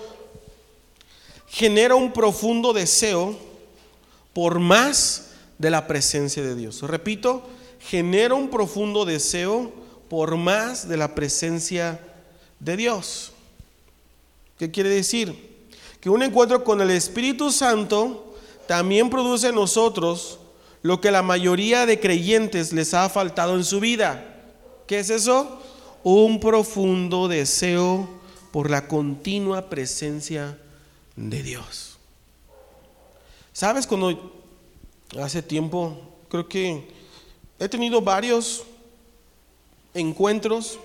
genera 1.47 1.95
un 1.95 2.13
profundo 2.13 2.73
deseo 2.73 3.37
por 4.33 4.59
más 4.59 5.31
de 5.57 5.69
la 5.69 5.87
presencia 5.87 6.41
de 6.41 6.55
Dios. 6.55 6.81
Repito, 6.81 7.43
genera 7.79 8.33
un 8.33 8.49
profundo 8.49 9.03
deseo 9.03 9.71
por 10.09 10.37
más 10.37 10.87
de 10.87 10.97
la 10.97 11.13
presencia 11.13 11.99
de 12.59 12.77
Dios. 12.77 13.31
¿Qué 14.57 14.71
quiere 14.71 14.89
decir? 14.89 15.51
Que 15.99 16.09
un 16.09 16.23
encuentro 16.23 16.63
con 16.63 16.81
el 16.81 16.91
Espíritu 16.91 17.51
Santo 17.51 18.30
también 18.67 19.09
produce 19.09 19.49
en 19.49 19.55
nosotros 19.55 20.39
lo 20.81 20.99
que 21.01 21.11
la 21.11 21.21
mayoría 21.21 21.85
de 21.85 21.99
creyentes 21.99 22.73
les 22.73 22.93
ha 22.93 23.09
faltado 23.09 23.55
en 23.55 23.63
su 23.63 23.79
vida. 23.79 24.23
¿Qué 24.87 24.99
es 24.99 25.09
eso? 25.09 25.61
Un 26.03 26.39
profundo 26.39 27.27
deseo 27.27 28.09
por 28.51 28.69
la 28.69 28.87
continua 28.87 29.69
presencia 29.69 30.57
de 31.15 31.43
Dios. 31.43 31.97
¿Sabes 33.53 33.85
cuando 33.85 34.33
hace 35.19 35.41
tiempo 35.41 35.97
creo 36.29 36.47
que 36.47 36.87
he 37.59 37.69
tenido 37.69 38.01
varios 38.01 38.63
encuentros, 39.93 40.79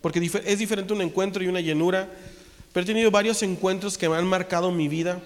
porque 0.00 0.30
es 0.44 0.58
diferente 0.58 0.92
un 0.92 1.02
encuentro 1.02 1.42
y 1.42 1.48
una 1.48 1.60
llenura, 1.60 2.08
pero 2.72 2.84
he 2.84 2.86
tenido 2.86 3.10
varios 3.10 3.42
encuentros 3.42 3.98
que 3.98 4.08
me 4.08 4.16
han 4.16 4.26
marcado 4.26 4.70
mi 4.70 4.88
vida. 4.88 5.20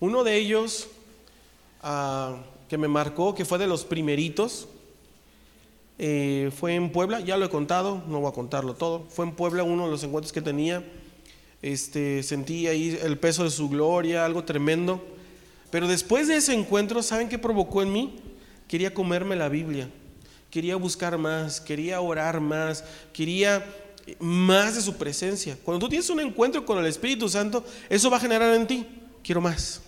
Uno 0.00 0.24
de 0.24 0.36
ellos 0.36 0.88
ah, 1.82 2.36
que 2.68 2.78
me 2.78 2.88
marcó, 2.88 3.34
que 3.34 3.44
fue 3.44 3.58
de 3.58 3.66
los 3.66 3.84
primeritos. 3.84 4.68
Eh, 5.98 6.50
fue 6.58 6.74
en 6.74 6.90
Puebla, 6.90 7.20
ya 7.20 7.36
lo 7.36 7.46
he 7.46 7.50
contado, 7.50 8.02
no 8.08 8.20
voy 8.20 8.30
a 8.30 8.34
contarlo 8.34 8.74
todo. 8.74 9.06
Fue 9.08 9.24
en 9.24 9.32
Puebla 9.32 9.62
uno 9.62 9.84
de 9.84 9.90
los 9.90 10.02
encuentros 10.02 10.32
que 10.32 10.42
tenía. 10.42 10.84
Este, 11.62 12.22
sentí 12.22 12.66
ahí 12.66 12.98
el 13.02 13.18
peso 13.18 13.44
de 13.44 13.50
su 13.50 13.68
gloria, 13.68 14.24
algo 14.24 14.44
tremendo. 14.44 15.02
Pero 15.70 15.88
después 15.88 16.28
de 16.28 16.36
ese 16.36 16.54
encuentro, 16.54 17.02
¿saben 17.02 17.28
qué 17.28 17.38
provocó 17.38 17.82
en 17.82 17.92
mí? 17.92 18.20
Quería 18.68 18.94
comerme 18.94 19.36
la 19.36 19.48
Biblia, 19.48 19.88
quería 20.50 20.76
buscar 20.76 21.18
más, 21.18 21.60
quería 21.60 22.00
orar 22.00 22.40
más, 22.40 22.84
quería 23.12 23.64
más 24.18 24.74
de 24.74 24.82
su 24.82 24.96
presencia. 24.96 25.56
Cuando 25.64 25.84
tú 25.84 25.88
tienes 25.88 26.08
un 26.10 26.20
encuentro 26.20 26.64
con 26.64 26.78
el 26.78 26.86
Espíritu 26.86 27.28
Santo, 27.28 27.64
eso 27.88 28.10
va 28.10 28.18
a 28.18 28.20
generar 28.20 28.54
en 28.54 28.66
ti, 28.66 28.86
quiero 29.22 29.40
más, 29.40 29.82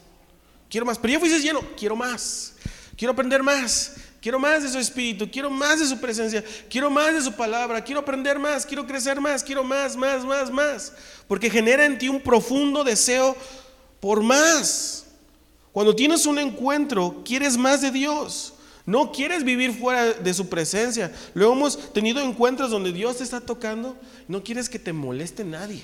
quiero 0.70 0.86
más. 0.86 0.98
Pero 0.98 1.12
ya 1.12 1.20
fuiste 1.20 1.40
lleno, 1.40 1.60
quiero 1.76 1.96
más, 1.96 2.54
quiero 2.96 3.12
aprender 3.12 3.42
más, 3.42 3.96
quiero 4.20 4.38
más 4.38 4.62
de 4.62 4.68
su 4.68 4.78
Espíritu, 4.78 5.30
quiero 5.30 5.50
más 5.50 5.80
de 5.80 5.86
su 5.86 5.98
presencia, 5.98 6.44
quiero 6.68 6.90
más 6.90 7.14
de 7.14 7.22
su 7.22 7.32
palabra, 7.32 7.82
quiero 7.82 8.00
aprender 8.00 8.38
más, 8.38 8.66
quiero 8.66 8.86
crecer 8.86 9.20
más, 9.20 9.42
quiero 9.42 9.62
más, 9.62 9.96
más, 9.96 10.24
más, 10.24 10.50
más. 10.50 10.92
Porque 11.28 11.50
genera 11.50 11.84
en 11.84 11.98
ti 11.98 12.08
un 12.08 12.20
profundo 12.20 12.84
deseo 12.84 13.36
por 14.00 14.22
más. 14.22 15.04
Cuando 15.72 15.94
tienes 15.94 16.26
un 16.26 16.38
encuentro, 16.38 17.22
quieres 17.24 17.56
más 17.56 17.82
de 17.82 17.90
Dios. 17.90 18.54
No 18.86 19.10
quieres 19.10 19.42
vivir 19.42 19.76
fuera 19.76 20.12
de 20.12 20.32
su 20.32 20.48
presencia. 20.48 21.12
Luego 21.34 21.52
hemos 21.54 21.92
tenido 21.92 22.20
encuentros 22.20 22.70
donde 22.70 22.92
Dios 22.92 23.18
te 23.18 23.24
está 23.24 23.40
tocando. 23.40 23.96
No 24.28 24.44
quieres 24.44 24.68
que 24.68 24.78
te 24.78 24.92
moleste 24.92 25.44
nadie. 25.44 25.82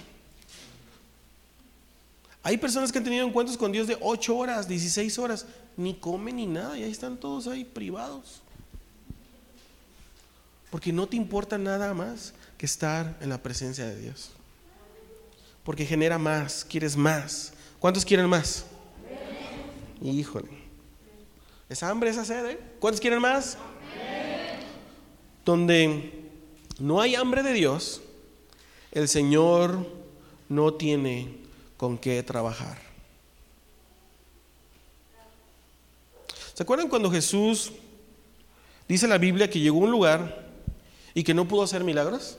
Hay 2.43 2.57
personas 2.57 2.91
que 2.91 2.99
han 2.99 3.05
tenido 3.05 3.27
encuentros 3.27 3.57
con 3.57 3.71
Dios 3.71 3.87
de 3.87 3.97
8 4.01 4.37
horas, 4.37 4.67
16 4.67 5.19
horas. 5.19 5.47
Ni 5.77 5.95
comen 5.95 6.37
ni 6.37 6.47
nada. 6.47 6.77
Y 6.77 6.83
ahí 6.83 6.91
están 6.91 7.17
todos 7.17 7.47
ahí 7.47 7.65
privados. 7.65 8.43
Porque 10.71 10.93
no 10.93 11.07
te 11.07 11.17
importa 11.17 11.57
nada 11.57 11.95
más 11.95 12.35
que 12.59 12.67
estar 12.67 13.17
en 13.21 13.29
la 13.29 13.39
presencia 13.39 13.87
de 13.87 13.97
Dios. 14.01 14.31
Porque 15.63 15.87
genera 15.87 16.19
más, 16.19 16.65
quieres 16.65 16.97
más. 16.97 17.53
¿Cuántos 17.79 18.05
quieren 18.05 18.29
más? 18.29 18.65
Híjole. 20.03 20.49
¿Es 21.69 21.83
hambre, 21.83 22.11
esa 22.11 22.25
sed? 22.25 22.45
Eh? 22.47 22.61
¿Cuántos 22.81 23.01
quieren 23.01 23.21
más? 23.21 23.57
Donde 25.45 26.31
no 26.79 27.01
hay 27.01 27.15
hambre 27.15 27.43
de 27.43 27.53
Dios, 27.53 28.03
el 28.91 29.09
Señor 29.09 29.87
no 30.49 30.75
tiene 30.75 31.42
con 31.83 31.99
qué 31.99 32.23
trabajar. 32.23 32.79
¿Se 36.55 36.63
acuerdan 36.63 36.87
cuando 36.87 37.11
Jesús 37.11 37.73
dice 38.87 39.09
la 39.09 39.19
Biblia 39.19 39.51
que 39.51 39.59
llegó 39.59 39.81
a 39.81 39.85
un 39.87 39.91
lugar 39.91 40.47
y 41.13 41.25
que 41.25 41.35
no 41.35 41.49
pudo 41.49 41.65
hacer 41.65 41.83
milagros? 41.83 42.39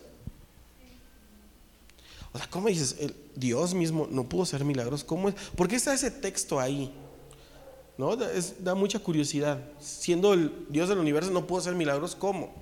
O 2.31 2.37
sea, 2.37 2.49
¿cómo 2.49 2.69
dices? 2.69 2.95
El 3.01 3.13
Dios 3.35 3.73
mismo 3.73 4.07
no 4.09 4.23
pudo 4.23 4.43
hacer 4.43 4.63
milagros. 4.63 5.03
¿Cómo 5.03 5.27
es? 5.27 5.35
¿Por 5.57 5.67
qué 5.67 5.75
está 5.75 5.93
ese 5.93 6.09
texto 6.09 6.57
ahí? 6.57 6.93
¿no? 7.97 8.15
da 8.15 8.75
mucha 8.75 8.99
curiosidad. 8.99 9.59
Siendo 9.77 10.31
el 10.31 10.53
Dios 10.69 10.87
del 10.87 10.99
universo 10.99 11.31
no 11.31 11.45
pudo 11.45 11.59
hacer 11.59 11.75
milagros, 11.75 12.15
¿cómo? 12.15 12.53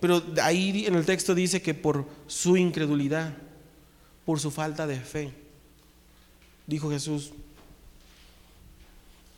Pero 0.00 0.22
ahí 0.42 0.84
en 0.86 0.96
el 0.96 1.06
texto 1.06 1.34
dice 1.34 1.62
que 1.62 1.72
por 1.72 2.04
su 2.26 2.58
incredulidad, 2.58 3.45
por 4.26 4.38
su 4.38 4.50
falta 4.50 4.86
de 4.86 5.00
fe, 5.00 5.32
dijo 6.66 6.90
Jesús, 6.90 7.32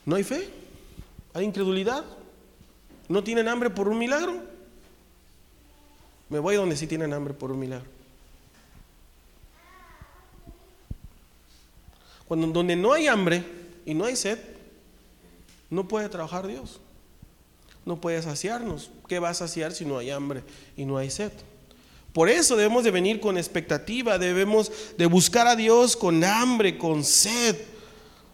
¿no 0.05 0.17
hay 0.17 0.25
fe? 0.25 0.51
¿Hay 1.35 1.45
incredulidad? 1.45 2.05
¿No 3.09 3.23
tienen 3.23 3.47
hambre 3.47 3.71
por 3.71 3.87
un 3.87 3.99
milagro? 3.99 4.43
Me 6.29 6.41
voy 6.41 6.57
donde 6.57 6.77
sí 6.77 6.89
tienen 6.89 7.13
hambre 7.13 7.33
por 7.33 7.53
un 7.53 7.61
milagro. 7.61 7.89
Cuando 12.27 12.49
donde 12.49 12.75
no 12.75 12.93
hay 12.93 13.07
hambre, 13.07 13.45
y 13.89 13.95
no 13.95 14.05
hay 14.05 14.17
sed, 14.17 14.39
no 15.71 15.89
puede 15.89 16.11
trabajar 16.11 16.47
Dios. 16.47 16.79
No 17.87 17.99
puede 18.03 18.21
saciarnos. 18.21 18.91
¿Qué 19.09 19.19
va 19.19 19.31
a 19.31 19.35
saciar 19.35 19.73
si 19.73 19.87
no 19.87 19.97
hay 19.97 20.11
hambre 20.11 20.43
y 20.77 20.85
no 20.85 20.99
hay 20.99 21.09
sed? 21.11 21.33
Por 22.13 22.29
eso 22.29 22.57
debemos 22.57 22.85
de 22.85 22.91
venir 22.91 23.21
con 23.21 23.37
expectativa, 23.37 24.19
debemos 24.19 24.73
de 24.97 25.07
buscar 25.07 25.47
a 25.47 25.57
Dios 25.57 25.97
con 25.97 26.25
hambre, 26.25 26.79
con 26.79 27.05
sed. 27.05 27.57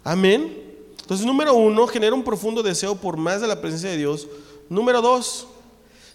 Amén. 0.02 0.62
Entonces, 1.00 1.26
número 1.26 1.54
uno, 1.54 1.86
genera 1.86 2.14
un 2.14 2.24
profundo 2.24 2.62
deseo 2.62 2.94
por 2.96 3.16
más 3.16 3.40
de 3.40 3.46
la 3.46 3.60
presencia 3.60 3.90
de 3.90 3.98
Dios. 3.98 4.26
Número 4.70 5.02
dos, 5.02 5.46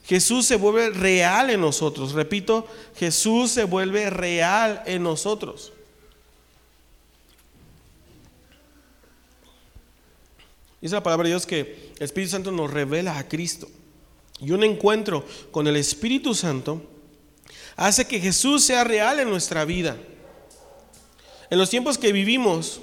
Jesús 0.03 0.45
se 0.45 0.55
vuelve 0.55 0.89
real 0.89 1.51
en 1.51 1.61
nosotros. 1.61 2.13
Repito, 2.13 2.65
Jesús 2.95 3.51
se 3.51 3.65
vuelve 3.65 4.09
real 4.09 4.81
en 4.87 5.03
nosotros. 5.03 5.71
Dice 10.81 10.95
la 10.95 11.03
palabra 11.03 11.25
de 11.25 11.33
Dios 11.33 11.45
que 11.45 11.91
el 11.97 12.03
Espíritu 12.03 12.31
Santo 12.31 12.51
nos 12.51 12.71
revela 12.71 13.19
a 13.19 13.27
Cristo. 13.27 13.67
Y 14.39 14.51
un 14.51 14.63
encuentro 14.63 15.25
con 15.51 15.67
el 15.67 15.75
Espíritu 15.75 16.33
Santo 16.33 16.81
hace 17.79 18.05
que 18.05 18.19
Jesús 18.19 18.65
sea 18.65 18.83
real 18.83 19.21
en 19.21 19.29
nuestra 19.29 19.63
vida. 19.63 19.95
En 21.49 21.57
los 21.57 21.69
tiempos 21.69 21.97
que 21.97 22.11
vivimos, 22.11 22.81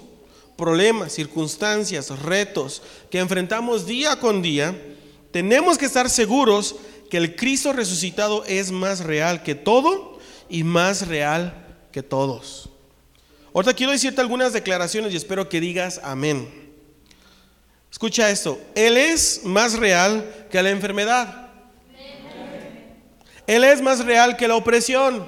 problemas, 0.57 1.13
circunstancias, 1.13 2.09
retos 2.21 2.83
que 3.11 3.19
enfrentamos 3.19 3.85
día 3.85 4.19
con 4.19 4.41
día, 4.41 4.75
tenemos 5.33 5.77
que 5.77 5.85
estar 5.85 6.09
seguros 6.09 6.77
que 7.11 7.19
el 7.19 7.37
Cristo 7.37 7.75
resucitado 7.75 8.43
es 8.47 8.73
más 8.73 9.01
real 9.01 9.43
que 9.43 9.55
todo 9.55 10.19
y 10.49 10.65
más 10.65 11.07
real 11.07 11.77
que 11.93 12.03
todos. 12.03 12.71
Ahorita 13.53 13.75
quiero 13.75 13.93
decirte 13.93 14.23
algunas 14.23 14.55
declaraciones 14.55 15.13
y 15.13 15.17
espero 15.17 15.51
que 15.51 15.61
digas 15.61 16.01
amén. 16.03 16.73
Escucha 17.93 18.31
esto, 18.31 18.59
Él 18.75 18.97
es 18.97 19.43
más 19.45 19.75
real 19.75 20.47
que 20.51 20.63
la 20.63 20.71
enfermedad. 20.71 21.46
Él 23.47 23.65
es 23.65 23.81
más 23.83 24.05
real 24.05 24.37
que 24.37 24.49
la 24.49 24.57
opresión. 24.57 25.27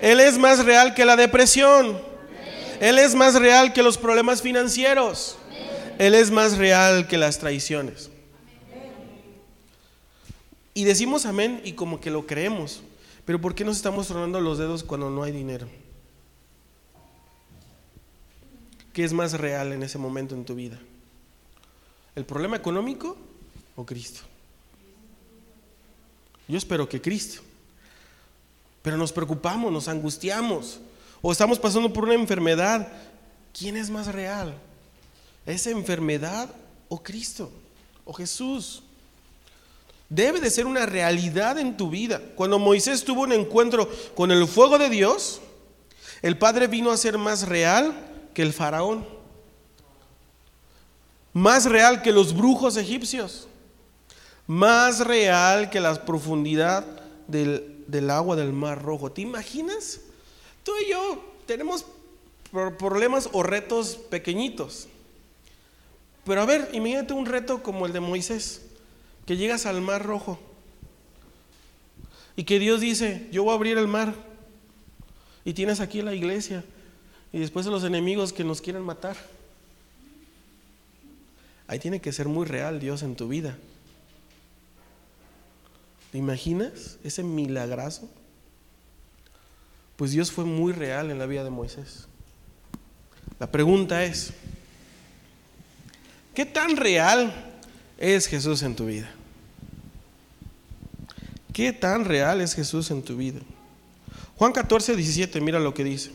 Él 0.00 0.20
es 0.20 0.38
más 0.38 0.64
real 0.64 0.94
que 0.94 1.04
la 1.04 1.16
depresión. 1.16 2.00
Él 2.80 2.98
es 2.98 3.14
más 3.14 3.34
real 3.34 3.72
que 3.72 3.82
los 3.82 3.98
problemas 3.98 4.42
financieros. 4.42 5.36
Él 5.98 6.14
es 6.14 6.30
más 6.30 6.58
real 6.58 7.08
que 7.08 7.18
las 7.18 7.38
traiciones. 7.38 8.10
Y 10.74 10.84
decimos 10.84 11.24
amén 11.24 11.62
y 11.64 11.72
como 11.72 12.00
que 12.00 12.10
lo 12.10 12.26
creemos. 12.26 12.82
Pero 13.24 13.40
¿por 13.40 13.54
qué 13.54 13.64
nos 13.64 13.76
estamos 13.76 14.06
tronando 14.06 14.40
los 14.40 14.58
dedos 14.58 14.84
cuando 14.84 15.10
no 15.10 15.22
hay 15.22 15.32
dinero? 15.32 15.66
¿Qué 18.92 19.04
es 19.04 19.12
más 19.12 19.32
real 19.32 19.72
en 19.72 19.82
ese 19.82 19.98
momento 19.98 20.34
en 20.34 20.44
tu 20.44 20.54
vida? 20.54 20.78
¿El 22.14 22.24
problema 22.24 22.56
económico 22.56 23.16
o 23.74 23.84
Cristo? 23.84 24.20
Yo 26.48 26.58
espero 26.58 26.88
que 26.88 27.00
Cristo. 27.00 27.42
Pero 28.82 28.96
nos 28.96 29.12
preocupamos, 29.12 29.72
nos 29.72 29.88
angustiamos 29.88 30.78
o 31.20 31.32
estamos 31.32 31.58
pasando 31.58 31.92
por 31.92 32.04
una 32.04 32.14
enfermedad. 32.14 32.86
¿Quién 33.52 33.76
es 33.76 33.90
más 33.90 34.06
real? 34.06 34.54
¿Esa 35.44 35.70
enfermedad 35.70 36.48
o 36.88 37.02
Cristo 37.02 37.50
o 38.04 38.12
Jesús? 38.12 38.82
Debe 40.08 40.40
de 40.40 40.50
ser 40.50 40.66
una 40.66 40.86
realidad 40.86 41.58
en 41.58 41.76
tu 41.76 41.90
vida. 41.90 42.22
Cuando 42.36 42.58
Moisés 42.58 43.04
tuvo 43.04 43.22
un 43.22 43.32
encuentro 43.32 43.90
con 44.14 44.30
el 44.30 44.46
fuego 44.46 44.78
de 44.78 44.88
Dios, 44.88 45.40
el 46.22 46.38
Padre 46.38 46.68
vino 46.68 46.92
a 46.92 46.96
ser 46.96 47.18
más 47.18 47.48
real 47.48 47.94
que 48.34 48.42
el 48.42 48.52
faraón 48.52 49.16
más 51.36 51.66
real 51.66 52.00
que 52.00 52.12
los 52.12 52.34
brujos 52.34 52.78
egipcios, 52.78 53.46
más 54.46 55.00
real 55.00 55.70
que 55.70 55.80
la 55.80 56.04
profundidad 56.04 56.84
del, 57.26 58.10
agua 58.10 58.36
del 58.36 58.52
mar 58.52 58.82
rojo. 58.82 59.10
¿Te 59.10 59.22
imaginas? 59.22 60.00
Tú 60.62 60.72
y 60.84 60.90
yo 60.90 61.24
tenemos 61.46 61.86
problemas 62.78 63.28
o 63.32 63.42
retos 63.42 63.96
pequeñitos. 63.96 64.88
Pero 66.24 66.42
a 66.42 66.46
ver, 66.46 66.68
imagínate 66.72 67.12
un 67.12 67.26
reto 67.26 67.62
como 67.62 67.86
el 67.86 67.92
de 67.92 68.00
Moisés, 68.00 68.62
que 69.26 69.36
llegas 69.36 69.66
al 69.66 69.80
mar 69.80 70.04
rojo 70.04 70.38
y 72.36 72.44
que 72.44 72.58
Dios 72.58 72.80
dice, 72.80 73.28
yo 73.32 73.44
voy 73.44 73.52
a 73.52 73.56
abrir 73.56 73.78
el 73.78 73.88
mar 73.88 74.14
y 75.44 75.54
tienes 75.54 75.80
aquí 75.80 76.02
la 76.02 76.14
iglesia 76.14 76.64
y 77.32 77.38
después 77.38 77.66
los 77.66 77.84
enemigos 77.84 78.32
que 78.32 78.44
nos 78.44 78.60
quieren 78.60 78.82
matar. 78.82 79.16
Ahí 81.68 81.78
tiene 81.78 82.00
que 82.00 82.12
ser 82.12 82.28
muy 82.28 82.46
real 82.46 82.78
Dios 82.78 83.02
en 83.02 83.16
tu 83.16 83.28
vida. 83.28 83.56
¿Te 86.16 86.20
imaginas 86.20 86.96
ese 87.04 87.22
milagrazo? 87.22 88.08
Pues 89.96 90.12
Dios 90.12 90.32
fue 90.32 90.46
muy 90.46 90.72
real 90.72 91.10
en 91.10 91.18
la 91.18 91.26
vida 91.26 91.44
de 91.44 91.50
Moisés. 91.50 92.08
La 93.38 93.52
pregunta 93.52 94.02
es, 94.02 94.32
¿Qué 96.34 96.46
tan 96.46 96.78
real 96.78 97.60
es 97.98 98.28
Jesús 98.28 98.62
en 98.62 98.74
tu 98.74 98.86
vida? 98.86 99.10
¿Qué 101.52 101.74
tan 101.74 102.06
real 102.06 102.40
es 102.40 102.54
Jesús 102.54 102.90
en 102.90 103.02
tu 103.02 103.18
vida? 103.18 103.40
Juan 104.36 104.52
14, 104.52 104.96
17, 104.96 105.38
mira 105.42 105.60
lo 105.60 105.74
que 105.74 105.84
dice. 105.84 106.12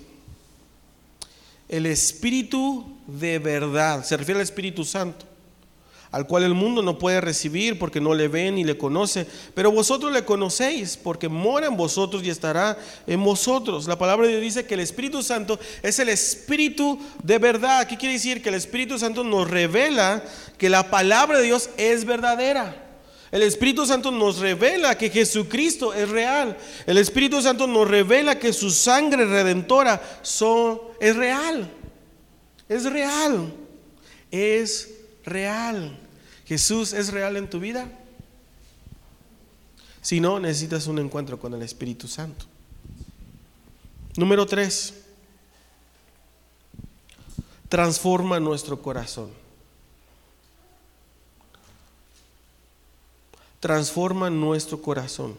El 1.69 1.85
Espíritu 1.85 2.97
de 3.05 3.37
verdad, 3.37 4.03
se 4.03 4.17
refiere 4.17 4.39
al 4.39 4.45
Espíritu 4.45 4.83
Santo, 4.83 5.27
al 6.11 6.27
cual 6.27 6.43
el 6.43 6.53
mundo 6.53 6.81
no 6.81 6.97
puede 6.97 7.21
recibir 7.21 7.79
porque 7.79 8.01
no 8.01 8.13
le 8.13 8.27
ve 8.27 8.51
ni 8.51 8.65
le 8.65 8.77
conoce, 8.77 9.25
pero 9.53 9.71
vosotros 9.71 10.11
le 10.11 10.25
conocéis 10.25 10.97
porque 10.97 11.29
mora 11.29 11.67
en 11.67 11.77
vosotros 11.77 12.21
y 12.23 12.29
estará 12.29 12.77
en 13.07 13.23
vosotros. 13.23 13.87
La 13.87 13.97
palabra 13.97 14.27
de 14.27 14.33
Dios 14.33 14.43
dice 14.43 14.65
que 14.65 14.73
el 14.73 14.81
Espíritu 14.81 15.23
Santo 15.23 15.57
es 15.81 15.99
el 15.99 16.09
Espíritu 16.09 16.99
de 17.23 17.37
verdad. 17.37 17.87
¿Qué 17.87 17.97
quiere 17.97 18.13
decir? 18.13 18.41
Que 18.41 18.49
el 18.49 18.55
Espíritu 18.55 18.99
Santo 18.99 19.23
nos 19.23 19.49
revela 19.49 20.21
que 20.57 20.69
la 20.69 20.89
palabra 20.89 21.37
de 21.39 21.45
Dios 21.45 21.69
es 21.77 22.03
verdadera. 22.03 22.89
El 23.31 23.43
Espíritu 23.43 23.85
Santo 23.85 24.11
nos 24.11 24.39
revela 24.39 24.97
que 24.97 25.09
Jesucristo 25.09 25.93
es 25.93 26.09
real. 26.09 26.57
El 26.85 26.97
Espíritu 26.97 27.41
Santo 27.41 27.65
nos 27.65 27.87
revela 27.87 28.37
que 28.37 28.51
su 28.51 28.69
sangre 28.69 29.25
redentora 29.25 30.01
es 30.99 31.15
real. 31.15 31.71
Es 32.67 32.83
real. 32.83 33.53
Es 34.29 34.89
real. 35.23 36.00
Jesús 36.51 36.91
es 36.91 37.13
real 37.13 37.37
en 37.37 37.49
tu 37.49 37.61
vida. 37.61 37.89
Si 40.01 40.19
no, 40.19 40.37
necesitas 40.37 40.85
un 40.87 40.99
encuentro 40.99 41.39
con 41.39 41.53
el 41.53 41.61
Espíritu 41.61 42.09
Santo. 42.09 42.43
Número 44.17 44.45
tres. 44.45 44.95
Transforma 47.69 48.37
nuestro 48.41 48.81
corazón. 48.81 49.31
transforma 53.61 54.29
nuestro 54.29 54.81
corazón. 54.81 55.35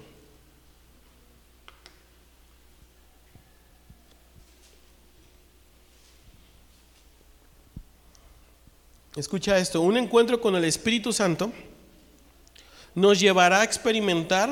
Escucha 9.15 9.59
esto, 9.59 9.83
un 9.83 9.99
encuentro 9.99 10.41
con 10.41 10.57
el 10.57 10.65
Espíritu 10.65 11.13
Santo 11.13 11.53
nos 12.95 13.21
llevará 13.21 13.61
a 13.61 13.65
experimentar 13.65 14.51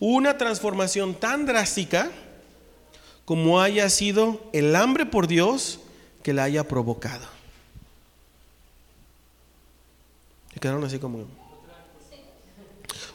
una 0.00 0.38
transformación 0.38 1.14
tan 1.14 1.44
drástica 1.44 2.10
como 3.26 3.60
haya 3.60 3.90
sido 3.90 4.40
el 4.54 4.74
hambre 4.74 5.04
por 5.04 5.26
Dios 5.26 5.80
que 6.22 6.32
la 6.32 6.44
haya 6.44 6.66
provocado. 6.66 7.26
Se 10.54 10.60
quedaron 10.60 10.84
así 10.84 10.98
como... 10.98 11.26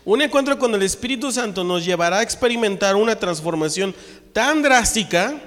Un 0.06 0.22
encuentro 0.22 0.60
con 0.60 0.74
el 0.76 0.84
Espíritu 0.84 1.32
Santo 1.32 1.64
nos 1.64 1.84
llevará 1.84 2.20
a 2.20 2.24
experimentar 2.24 2.96
una 2.96 3.18
transformación 3.18 3.96
tan 4.34 4.62
drástica 4.62 5.42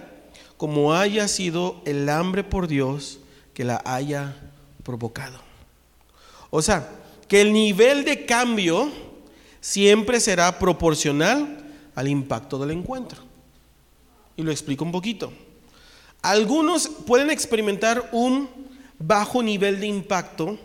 como 0.56 0.94
haya 0.94 1.28
sido 1.28 1.80
el 1.86 2.08
hambre 2.08 2.42
por 2.42 2.66
Dios 2.66 3.20
que 3.54 3.62
la 3.62 3.80
haya 3.84 4.22
provocado. 4.24 4.49
O 6.50 6.62
sea, 6.62 6.88
que 7.28 7.40
el 7.40 7.52
nivel 7.52 8.04
de 8.04 8.26
cambio 8.26 8.90
siempre 9.60 10.20
será 10.20 10.58
proporcional 10.58 11.64
al 11.94 12.08
impacto 12.08 12.58
del 12.58 12.72
encuentro. 12.72 13.22
Y 14.36 14.42
lo 14.42 14.50
explico 14.50 14.84
un 14.84 14.92
poquito. 14.92 15.32
Algunos 16.22 16.88
pueden 16.88 17.30
experimentar 17.30 18.08
un 18.12 18.48
bajo 18.98 19.42
nivel 19.42 19.80
de 19.80 19.86
impacto 19.86 20.58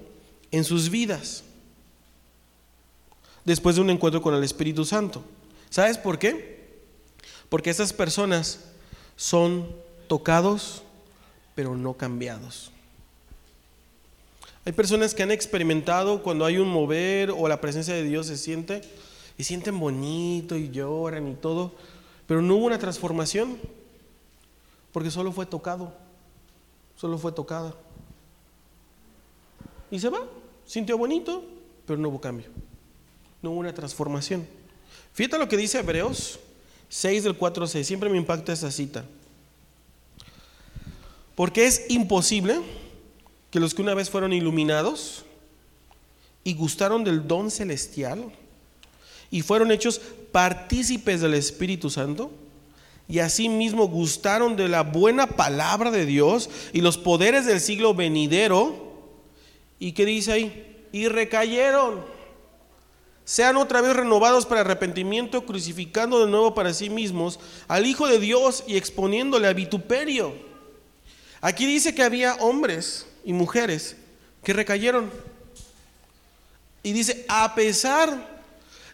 en 0.51 0.63
sus 0.63 0.89
vidas 0.89 1.43
después 3.45 3.75
de 3.75 3.81
un 3.81 3.89
encuentro 3.89 4.21
con 4.21 4.33
el 4.33 4.43
Espíritu 4.43 4.83
Santo. 4.83 5.23
¿Sabes 5.69 5.97
por 5.97 6.19
qué? 6.19 6.83
Porque 7.47 7.69
esas 7.69 7.93
personas 7.93 8.59
son 9.15 9.71
tocados, 10.07 10.83
pero 11.53 11.75
no 11.75 11.93
cambiados. 11.93 12.71
Hay 14.65 14.73
personas 14.73 15.13
que 15.13 15.23
han 15.23 15.31
experimentado 15.31 16.23
cuando 16.23 16.43
hay 16.45 16.57
un 16.57 16.67
mover 16.67 17.31
o 17.31 17.47
la 17.47 17.61
presencia 17.61 17.93
de 17.93 18.03
Dios 18.03 18.27
se 18.27 18.37
siente 18.37 18.81
y 19.37 19.43
sienten 19.43 19.79
bonito 19.79 20.55
y 20.55 20.71
lloran 20.71 21.27
y 21.27 21.35
todo, 21.35 21.73
pero 22.27 22.41
no 22.41 22.55
hubo 22.55 22.65
una 22.65 22.79
transformación 22.79 23.57
porque 24.91 25.11
solo 25.11 25.31
fue 25.31 25.45
tocado, 25.45 25.93
solo 26.95 27.17
fue 27.17 27.31
tocada. 27.31 27.75
Y 29.91 29.99
se 29.99 30.09
va, 30.09 30.23
sintió 30.65 30.97
bonito, 30.97 31.43
pero 31.85 31.99
no 31.99 32.09
hubo 32.09 32.19
cambio 32.19 32.47
no 33.45 33.51
hubo 33.51 33.59
una 33.59 33.73
transformación. 33.73 34.45
Fíjate 35.13 35.37
lo 35.37 35.47
que 35.47 35.55
dice 35.55 35.79
Hebreos 35.79 36.39
6 36.89 37.23
del 37.23 37.37
4 37.37 37.63
al 37.63 37.69
6. 37.69 37.85
Siempre 37.85 38.09
me 38.09 38.17
impacta 38.17 38.51
esa 38.51 38.71
cita. 38.71 39.05
Porque 41.35 41.67
es 41.67 41.85
imposible 41.89 42.59
que 43.51 43.59
los 43.59 43.73
que 43.73 43.81
una 43.81 43.93
vez 43.93 44.09
fueron 44.09 44.33
iluminados 44.33 45.25
y 46.43 46.53
gustaron 46.53 47.03
del 47.03 47.27
don 47.27 47.49
celestial 47.51 48.31
y 49.31 49.41
fueron 49.41 49.71
hechos 49.71 49.99
partícipes 50.31 51.21
del 51.21 51.33
Espíritu 51.33 51.89
Santo 51.89 52.31
y 53.07 53.19
asimismo 53.19 53.87
gustaron 53.87 54.55
de 54.55 54.67
la 54.67 54.83
buena 54.83 55.27
palabra 55.27 55.91
de 55.91 56.05
Dios 56.05 56.49
y 56.73 56.81
los 56.81 56.97
poderes 56.97 57.45
del 57.45 57.59
siglo 57.59 57.93
venidero. 57.93 58.93
¿Y 59.79 59.91
qué 59.91 60.05
dice 60.05 60.31
ahí? 60.31 60.87
Y 60.91 61.07
recayeron 61.07 62.15
sean 63.25 63.57
otra 63.57 63.81
vez 63.81 63.95
renovados 63.95 64.45
para 64.45 64.61
arrepentimiento, 64.61 65.47
crucificando 65.47 66.23
de 66.23 66.29
nuevo 66.29 66.53
para 66.53 66.75
sí 66.75 66.91
mismos 66.91 67.39
al 67.67 67.87
Hijo 67.87 68.07
de 68.07 68.19
Dios 68.19 68.63
y 68.67 68.77
exponiéndole 68.77 69.47
a 69.47 69.53
vituperio. 69.53 70.33
Aquí 71.41 71.65
dice 71.65 71.95
que 71.95 72.03
había 72.03 72.35
hombres 72.35 73.07
y 73.25 73.33
mujeres 73.33 73.97
que 74.43 74.53
recayeron. 74.53 75.11
Y 76.83 76.93
dice, 76.93 77.25
a 77.27 77.53
pesar 77.55 78.43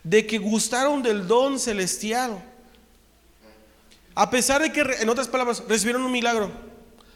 de 0.03 0.25
que 0.25 0.39
gustaron 0.39 1.03
del 1.03 1.27
don 1.27 1.59
celestial, 1.59 2.43
a 4.15 4.29
pesar 4.29 4.61
de 4.61 4.71
que, 4.71 4.81
en 4.81 5.09
otras 5.09 5.27
palabras, 5.27 5.63
recibieron 5.67 6.01
un 6.03 6.11
milagro. 6.11 6.49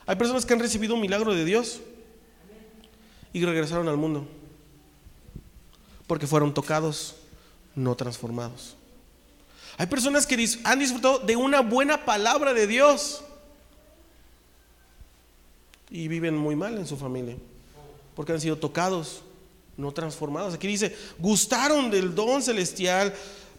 Hay 0.05 0.17
personas 0.17 0.45
que 0.45 0.53
han 0.53 0.59
recibido 0.59 0.93
un 0.93 1.01
milagro 1.01 1.33
de 1.33 1.45
Dios 1.45 1.81
y 3.33 3.43
regresaron 3.43 3.87
al 3.87 3.97
mundo 3.97 4.27
porque 6.07 6.27
fueron 6.27 6.53
tocados, 6.53 7.15
no 7.73 7.95
transformados. 7.95 8.75
Hay 9.77 9.87
personas 9.87 10.25
que 10.25 10.47
han 10.63 10.79
disfrutado 10.79 11.19
de 11.19 11.35
una 11.35 11.61
buena 11.61 12.05
palabra 12.05 12.53
de 12.53 12.67
Dios 12.67 13.23
y 15.89 16.07
viven 16.07 16.35
muy 16.35 16.55
mal 16.55 16.77
en 16.77 16.87
su 16.87 16.97
familia 16.97 17.35
porque 18.15 18.31
han 18.31 18.41
sido 18.41 18.57
tocados, 18.57 19.21
no 19.77 19.91
transformados. 19.91 20.53
Aquí 20.53 20.67
dice, 20.67 20.95
gustaron 21.19 21.91
del 21.91 22.15
don 22.15 22.41
celestial, 22.41 23.13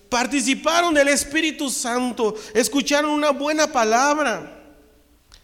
participaron 0.09 0.95
del 0.95 1.09
Espíritu 1.09 1.69
Santo, 1.71 2.35
escucharon 2.55 3.11
una 3.11 3.31
buena 3.31 3.71
palabra, 3.71 4.65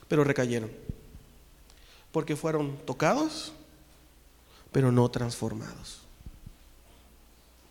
pero 0.09 0.25
recayeron 0.25 0.83
porque 2.12 2.37
fueron 2.37 2.77
tocados, 2.85 3.53
pero 4.71 4.92
no 4.92 5.11
transformados. 5.11 6.01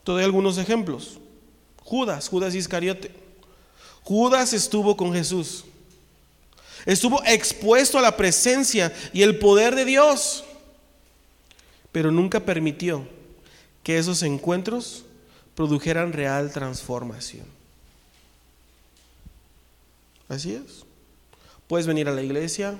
Te 0.03 0.11
doy 0.11 0.23
algunos 0.23 0.57
ejemplos. 0.57 1.19
Judas, 1.83 2.27
Judas 2.27 2.55
Iscariote. 2.55 3.13
Judas 4.03 4.53
estuvo 4.53 4.97
con 4.97 5.13
Jesús. 5.13 5.63
Estuvo 6.85 7.23
expuesto 7.25 7.97
a 7.97 8.01
la 8.01 8.17
presencia 8.17 8.93
y 9.13 9.21
el 9.21 9.37
poder 9.39 9.75
de 9.75 9.85
Dios. 9.85 10.43
Pero 11.91 12.11
nunca 12.11 12.39
permitió 12.39 13.07
que 13.83 13.97
esos 13.97 14.23
encuentros 14.23 15.03
produjeran 15.55 16.13
real 16.13 16.51
transformación. 16.51 17.45
Así 20.29 20.53
es. 20.53 20.85
Puedes 21.67 21.87
venir 21.87 22.07
a 22.07 22.11
la 22.11 22.21
iglesia, 22.21 22.79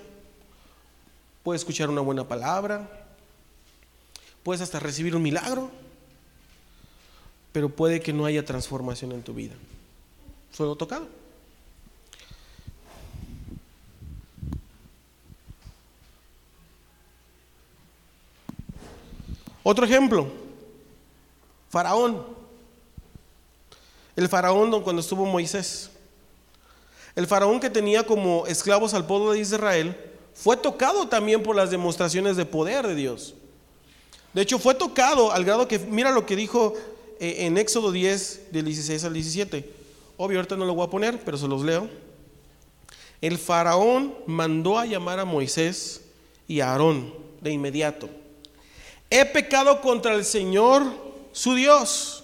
puedes 1.44 1.62
escuchar 1.62 1.90
una 1.90 2.02
buena 2.02 2.28
palabra, 2.28 2.90
puedes 4.44 4.62
hasta 4.62 4.80
recibir 4.80 5.16
un 5.16 5.22
milagro 5.22 5.72
pero 7.52 7.70
puede 7.70 8.02
que 8.02 8.14
no 8.14 8.26
haya 8.26 8.46
transformación 8.46 9.12
en 9.12 9.24
tu 9.24 9.34
vida. 9.34 9.54
Solo 10.52 10.76
tocado. 10.76 11.08
Otro 19.64 19.86
ejemplo, 19.86 20.28
Faraón. 21.72 22.26
El 24.16 24.28
faraón 24.28 24.82
cuando 24.82 25.00
estuvo 25.00 25.26
Moisés. 25.26 25.90
El 27.16 27.28
faraón 27.28 27.60
que 27.60 27.70
tenía 27.70 28.06
como 28.06 28.46
esclavos 28.46 28.94
al 28.94 29.06
pueblo 29.06 29.32
de 29.32 29.40
Israel 29.40 29.98
fue 30.34 30.58
tocado 30.58 31.08
también 31.08 31.42
por 31.42 31.56
las 31.56 31.72
demostraciones 31.72 32.36
de 32.36 32.46
poder 32.46 32.88
de 32.88 32.96
Dios. 32.96 33.36
De 34.34 34.42
hecho, 34.42 34.60
fue 34.60 34.76
tocado 34.76 35.32
al 35.32 35.46
grado 35.46 35.68
que, 35.68 35.80
mira 35.80 36.12
lo 36.12 36.26
que 36.26 36.36
dijo 36.36 36.74
eh, 37.20 37.46
en 37.46 37.58
Éxodo 37.58 37.92
10, 37.92 38.52
del 38.52 38.66
16 38.66 39.04
al 39.06 39.14
17. 39.14 39.70
Obvio, 40.18 40.40
ahorita 40.40 40.58
no 40.58 40.66
lo 40.66 40.76
voy 40.76 40.88
a 40.88 40.90
poner, 40.90 41.24
pero 41.24 41.38
se 41.38 41.48
los 41.48 41.64
leo. 41.64 41.90
El 43.22 43.38
faraón 43.38 44.14
mandó 44.26 44.78
a 44.78 44.86
llamar 44.86 45.20
a 45.20 45.26
Moisés 45.26 46.02
y 46.48 46.60
a 46.60 46.72
Aarón 46.72 47.14
de 47.42 47.52
inmediato. 47.52 48.10
He 49.12 49.26
pecado 49.26 49.82
contra 49.82 50.16
el 50.16 50.24
Señor, 50.24 50.86
su 51.34 51.54
Dios, 51.54 52.24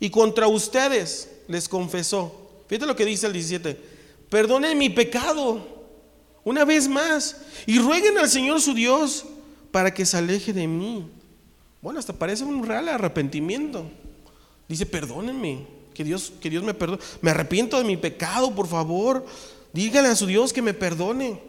y 0.00 0.08
contra 0.08 0.48
ustedes, 0.48 1.30
les 1.46 1.68
confesó. 1.68 2.50
Fíjate 2.66 2.86
lo 2.86 2.96
que 2.96 3.04
dice 3.04 3.26
el 3.26 3.34
17. 3.34 3.78
Perdonen 4.30 4.78
mi 4.78 4.88
pecado 4.88 5.60
una 6.42 6.64
vez 6.64 6.88
más 6.88 7.36
y 7.66 7.78
rueguen 7.78 8.16
al 8.16 8.30
Señor 8.30 8.62
su 8.62 8.72
Dios 8.72 9.26
para 9.70 9.92
que 9.92 10.06
se 10.06 10.16
aleje 10.16 10.54
de 10.54 10.66
mí. 10.66 11.06
Bueno, 11.82 12.00
hasta 12.00 12.14
parece 12.14 12.44
un 12.44 12.66
real 12.66 12.88
arrepentimiento. 12.88 13.84
Dice, 14.68 14.86
perdónenme, 14.86 15.66
que 15.92 16.02
Dios, 16.02 16.32
que 16.40 16.48
Dios 16.48 16.64
me 16.64 16.72
perdone. 16.72 17.02
Me 17.20 17.30
arrepiento 17.30 17.76
de 17.76 17.84
mi 17.84 17.98
pecado, 17.98 18.54
por 18.54 18.68
favor. 18.68 19.26
Díganle 19.74 20.08
a 20.08 20.16
su 20.16 20.26
Dios 20.26 20.50
que 20.50 20.62
me 20.62 20.72
perdone. 20.72 21.42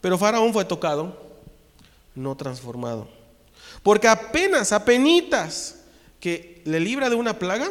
Pero 0.00 0.16
Faraón 0.16 0.54
fue 0.54 0.64
tocado, 0.64 1.25
no 2.16 2.36
transformado. 2.36 3.08
Porque 3.82 4.08
apenas, 4.08 4.72
apenitas 4.72 5.76
que 6.18 6.62
le 6.64 6.80
libra 6.80 7.08
de 7.08 7.14
una 7.14 7.38
plaga, 7.38 7.70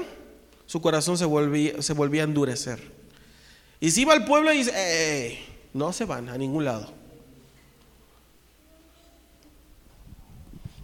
su 0.65 0.79
corazón 0.81 1.17
se 1.17 1.25
volvía, 1.25 1.81
se 1.81 1.93
volvía 1.93 2.21
a 2.21 2.25
endurecer. 2.25 2.79
Y 3.79 3.91
si 3.91 4.01
iba 4.01 4.13
al 4.13 4.25
pueblo 4.25 4.53
y 4.53 4.59
dice, 4.59 5.39
no 5.73 5.91
se 5.91 6.05
van 6.05 6.29
a 6.29 6.37
ningún 6.37 6.63
lado. 6.63 6.93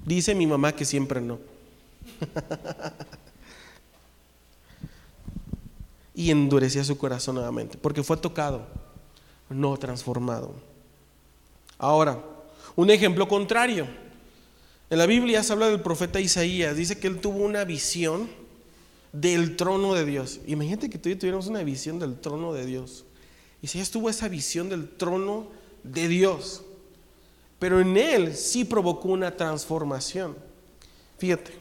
Dice 0.06 0.36
mi 0.36 0.48
mamá 0.48 0.74
que 0.74 0.84
siempre 0.84 1.22
no. 1.22 1.40
y 6.14 6.32
endurecía 6.32 6.84
su 6.84 6.98
corazón 6.98 7.36
nuevamente, 7.36 7.78
porque 7.78 8.04
fue 8.04 8.18
tocado, 8.18 8.68
no 9.50 9.78
transformado. 9.78 10.54
Ahora, 11.78 12.22
un 12.76 12.90
ejemplo 12.90 13.28
contrario. 13.28 13.88
En 14.90 14.98
la 14.98 15.06
Biblia 15.06 15.42
se 15.44 15.54
habla 15.54 15.70
del 15.70 15.82
profeta 15.82 16.20
Isaías, 16.20 16.76
dice 16.76 17.00
que 17.00 17.08
él 17.08 17.20
tuvo 17.20 17.44
una 17.46 17.64
visión 17.64 18.30
del 19.14 19.56
trono 19.56 19.94
de 19.94 20.06
Dios. 20.06 20.40
Imagínate 20.48 20.90
que 20.90 20.98
tú 20.98 21.10
y 21.10 21.14
yo 21.14 21.20
tuviéramos 21.20 21.48
una 21.48 21.64
visión 21.64 22.00
del 22.00 22.20
trono 22.20 22.54
de 22.54 22.66
Dios. 22.66 23.06
Isaías 23.62 23.92
tuvo 23.92 24.10
esa 24.10 24.28
visión 24.28 24.70
del 24.70 24.90
trono 24.90 25.48
de 25.84 26.08
Dios. 26.08 26.64
Pero 27.60 27.80
en 27.80 27.96
él 27.96 28.36
sí 28.36 28.66
provocó 28.66 29.10
una 29.10 29.36
transformación. 29.36 30.36
Fíjate, 31.20 31.52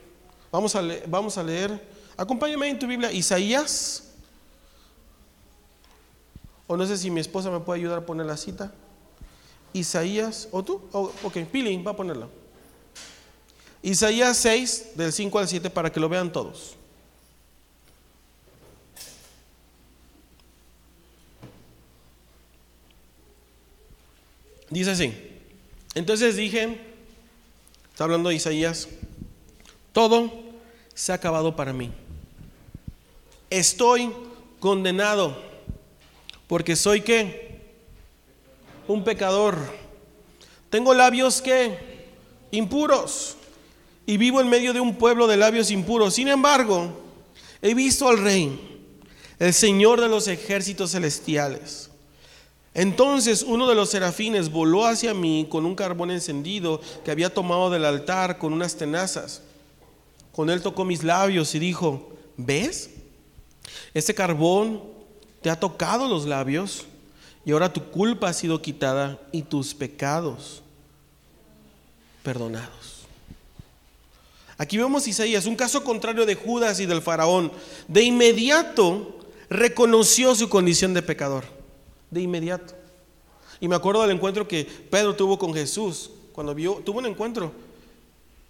vamos 0.51 0.75
a, 0.75 0.83
leer, 0.83 1.05
vamos 1.07 1.37
a 1.37 1.43
leer, 1.43 1.87
acompáñame 2.17 2.69
en 2.69 2.79
tu 2.79 2.87
Biblia, 2.87 3.13
Isaías. 3.13 4.15
O 6.67 6.77
no 6.77 6.87
sé 6.87 6.97
si 6.97 7.11
mi 7.11 7.21
esposa 7.21 7.51
me 7.51 7.61
puede 7.61 7.81
ayudar 7.81 7.99
a 7.99 8.07
poner 8.07 8.27
la 8.27 8.37
cita. 8.37 8.73
Isaías, 9.73 10.49
o 10.51 10.63
tú, 10.63 10.81
ok, 10.93 11.39
Pili 11.51 11.83
va 11.83 11.93
a 11.93 11.97
ponerla. 11.97 12.29
Isaías 13.83 14.37
6, 14.37 14.93
del 14.95 15.13
5 15.13 15.39
al 15.39 15.49
7, 15.49 15.71
para 15.71 15.91
que 15.91 16.01
lo 16.01 16.09
vean 16.09 16.33
todos. 16.33 16.77
Dice 24.69 24.91
así. 24.93 25.13
Entonces 25.95 26.37
dije, 26.37 26.81
está 27.91 28.05
hablando 28.05 28.29
de 28.29 28.37
Isaías, 28.37 28.89
todo 29.93 30.31
se 30.95 31.11
ha 31.11 31.17
acabado 31.17 31.57
para 31.57 31.73
mí. 31.73 31.91
Estoy 33.51 34.13
condenado 34.61 35.37
porque 36.47 36.77
soy 36.77 37.01
qué? 37.01 37.50
Un 38.91 39.05
pecador. 39.05 39.57
Tengo 40.69 40.95
labios 40.95 41.41
que 41.41 42.09
impuros 42.51 43.37
y 44.05 44.17
vivo 44.17 44.41
en 44.41 44.49
medio 44.49 44.73
de 44.73 44.81
un 44.81 44.97
pueblo 44.97 45.29
de 45.29 45.37
labios 45.37 45.71
impuros. 45.71 46.15
Sin 46.15 46.27
embargo, 46.27 46.91
he 47.63 47.73
visto 47.73 48.09
al 48.09 48.19
rey, 48.19 48.59
el 49.39 49.55
Señor 49.55 50.01
de 50.01 50.09
los 50.09 50.27
ejércitos 50.27 50.91
celestiales. 50.91 51.89
Entonces 52.75 53.45
uno 53.45 53.69
de 53.69 53.77
los 53.77 53.91
serafines 53.91 54.51
voló 54.51 54.85
hacia 54.85 55.15
mí 55.15 55.47
con 55.49 55.67
un 55.67 55.77
carbón 55.77 56.11
encendido 56.11 56.81
que 57.05 57.13
había 57.13 57.33
tomado 57.33 57.71
del 57.71 57.85
altar 57.85 58.39
con 58.39 58.53
unas 58.53 58.75
tenazas. 58.75 59.43
Con 60.33 60.51
él 60.51 60.63
tocó 60.63 60.85
mis 60.85 61.05
labios 61.05 61.55
y 61.55 61.61
dijo, 61.61 62.11
¿ves? 62.37 62.91
Este 63.95 64.17
carbón 64.17 64.83
te 65.43 65.49
ha 65.49 65.61
tocado 65.61 66.09
los 66.09 66.27
labios 66.27 66.87
y 67.51 67.53
ahora 67.53 67.73
tu 67.73 67.83
culpa 67.91 68.29
ha 68.29 68.33
sido 68.33 68.63
quitada 68.63 69.19
y 69.33 69.43
tus 69.43 69.75
pecados 69.75 70.63
perdonados. 72.23 73.09
Aquí 74.57 74.79
vemos 74.79 75.09
Isaías, 75.09 75.47
un 75.47 75.57
caso 75.57 75.83
contrario 75.83 76.27
de 76.27 76.37
Judas 76.37 76.79
y 76.79 76.87
del 76.87 77.03
faraón. 77.03 77.51
De 77.89 78.05
inmediato 78.05 79.19
reconoció 79.49 80.37
su 80.37 80.49
condición 80.49 80.95
de 80.95 81.03
pecador 81.03 81.43
de 82.09 82.21
inmediato. 82.21 82.73
Y 83.59 83.67
me 83.67 83.75
acuerdo 83.75 84.03
del 84.03 84.13
encuentro 84.13 84.47
que 84.47 84.65
Pedro 84.65 85.17
tuvo 85.17 85.37
con 85.37 85.53
Jesús. 85.53 86.13
Cuando 86.33 86.55
vio, 86.55 86.75
tuvo 86.85 87.01
un 87.01 87.07
encuentro. 87.07 87.51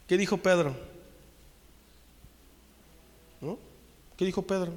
¿Qué 0.07 0.19
dijo 0.19 0.37
Pedro? 0.37 0.77
¿No? 3.41 3.57
¿Qué 4.19 4.27
dijo 4.27 4.43
Pedro? 4.43 4.75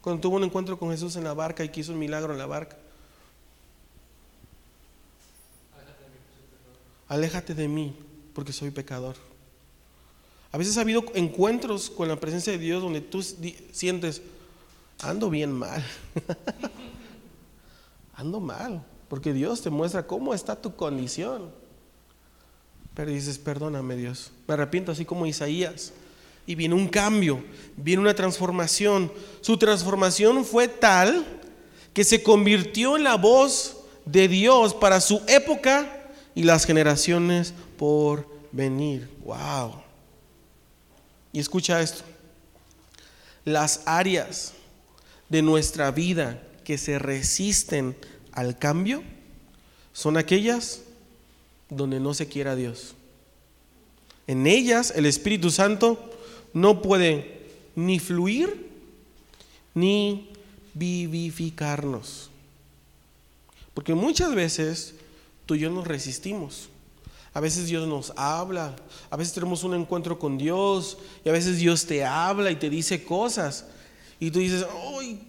Cuando 0.00 0.20
tuvo 0.20 0.34
un 0.34 0.42
encuentro 0.42 0.76
con 0.76 0.90
Jesús 0.90 1.14
en 1.14 1.22
la 1.22 1.34
barca 1.34 1.62
y 1.62 1.68
quiso 1.68 1.92
un 1.92 2.00
milagro 2.00 2.32
en 2.32 2.38
la 2.38 2.46
barca. 2.46 2.76
Aléjate 7.08 7.54
de 7.54 7.68
mí, 7.68 7.96
porque 8.34 8.52
soy 8.52 8.70
pecador. 8.70 9.16
A 10.52 10.58
veces 10.58 10.76
ha 10.76 10.82
habido 10.82 11.04
encuentros 11.14 11.90
con 11.90 12.08
la 12.08 12.20
presencia 12.20 12.52
de 12.52 12.58
Dios 12.58 12.82
donde 12.82 13.00
tú 13.00 13.22
sientes, 13.22 14.22
ando 15.00 15.30
bien 15.30 15.52
mal. 15.52 15.82
ando 18.14 18.40
mal, 18.40 18.84
porque 19.08 19.32
Dios 19.32 19.62
te 19.62 19.70
muestra 19.70 20.06
cómo 20.06 20.34
está 20.34 20.56
tu 20.56 20.76
condición. 20.76 21.50
Pero 22.94 23.10
dices, 23.10 23.38
perdóname 23.38 23.96
Dios, 23.96 24.32
me 24.46 24.54
arrepiento 24.54 24.92
así 24.92 25.04
como 25.04 25.26
Isaías. 25.26 25.92
Y 26.46 26.54
viene 26.54 26.74
un 26.74 26.88
cambio, 26.88 27.44
viene 27.76 28.00
una 28.00 28.14
transformación. 28.14 29.12
Su 29.42 29.58
transformación 29.58 30.46
fue 30.46 30.66
tal 30.66 31.26
que 31.92 32.04
se 32.04 32.22
convirtió 32.22 32.96
en 32.96 33.04
la 33.04 33.16
voz 33.16 33.76
de 34.06 34.28
Dios 34.28 34.72
para 34.72 35.02
su 35.02 35.20
época 35.26 35.97
y 36.38 36.44
las 36.44 36.66
generaciones 36.66 37.52
por 37.76 38.28
venir. 38.52 39.10
Wow. 39.24 39.74
Y 41.32 41.40
escucha 41.40 41.82
esto. 41.82 42.04
Las 43.44 43.82
áreas 43.86 44.52
de 45.28 45.42
nuestra 45.42 45.90
vida 45.90 46.40
que 46.62 46.78
se 46.78 47.00
resisten 47.00 47.96
al 48.30 48.56
cambio 48.56 49.02
son 49.92 50.16
aquellas 50.16 50.82
donde 51.70 51.98
no 51.98 52.14
se 52.14 52.28
quiera 52.28 52.54
Dios. 52.54 52.94
En 54.28 54.46
ellas 54.46 54.92
el 54.94 55.06
Espíritu 55.06 55.50
Santo 55.50 56.08
no 56.54 56.82
puede 56.82 57.48
ni 57.74 57.98
fluir 57.98 58.70
ni 59.74 60.30
vivificarnos. 60.72 62.30
Porque 63.74 63.94
muchas 63.94 64.36
veces 64.36 64.94
tú 65.48 65.54
y 65.54 65.60
yo 65.60 65.70
nos 65.70 65.86
resistimos. 65.86 66.68
A 67.32 67.40
veces 67.40 67.68
Dios 67.68 67.88
nos 67.88 68.12
habla, 68.16 68.76
a 69.08 69.16
veces 69.16 69.32
tenemos 69.32 69.64
un 69.64 69.74
encuentro 69.74 70.18
con 70.18 70.36
Dios 70.36 70.98
y 71.24 71.28
a 71.30 71.32
veces 71.32 71.56
Dios 71.56 71.86
te 71.86 72.04
habla 72.04 72.50
y 72.50 72.56
te 72.56 72.68
dice 72.68 73.02
cosas. 73.02 73.64
Y 74.20 74.30
tú 74.30 74.40
dices, 74.40 74.66
¡ay! 75.00 75.26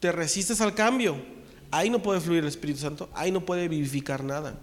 te 0.00 0.12
resistes 0.12 0.62
al 0.62 0.74
cambio, 0.74 1.16
ahí 1.70 1.90
no 1.90 2.02
puede 2.02 2.22
fluir 2.22 2.40
el 2.40 2.48
Espíritu 2.48 2.80
Santo, 2.80 3.10
ahí 3.12 3.30
no 3.30 3.44
puede 3.44 3.68
vivificar 3.68 4.24
nada. 4.24 4.58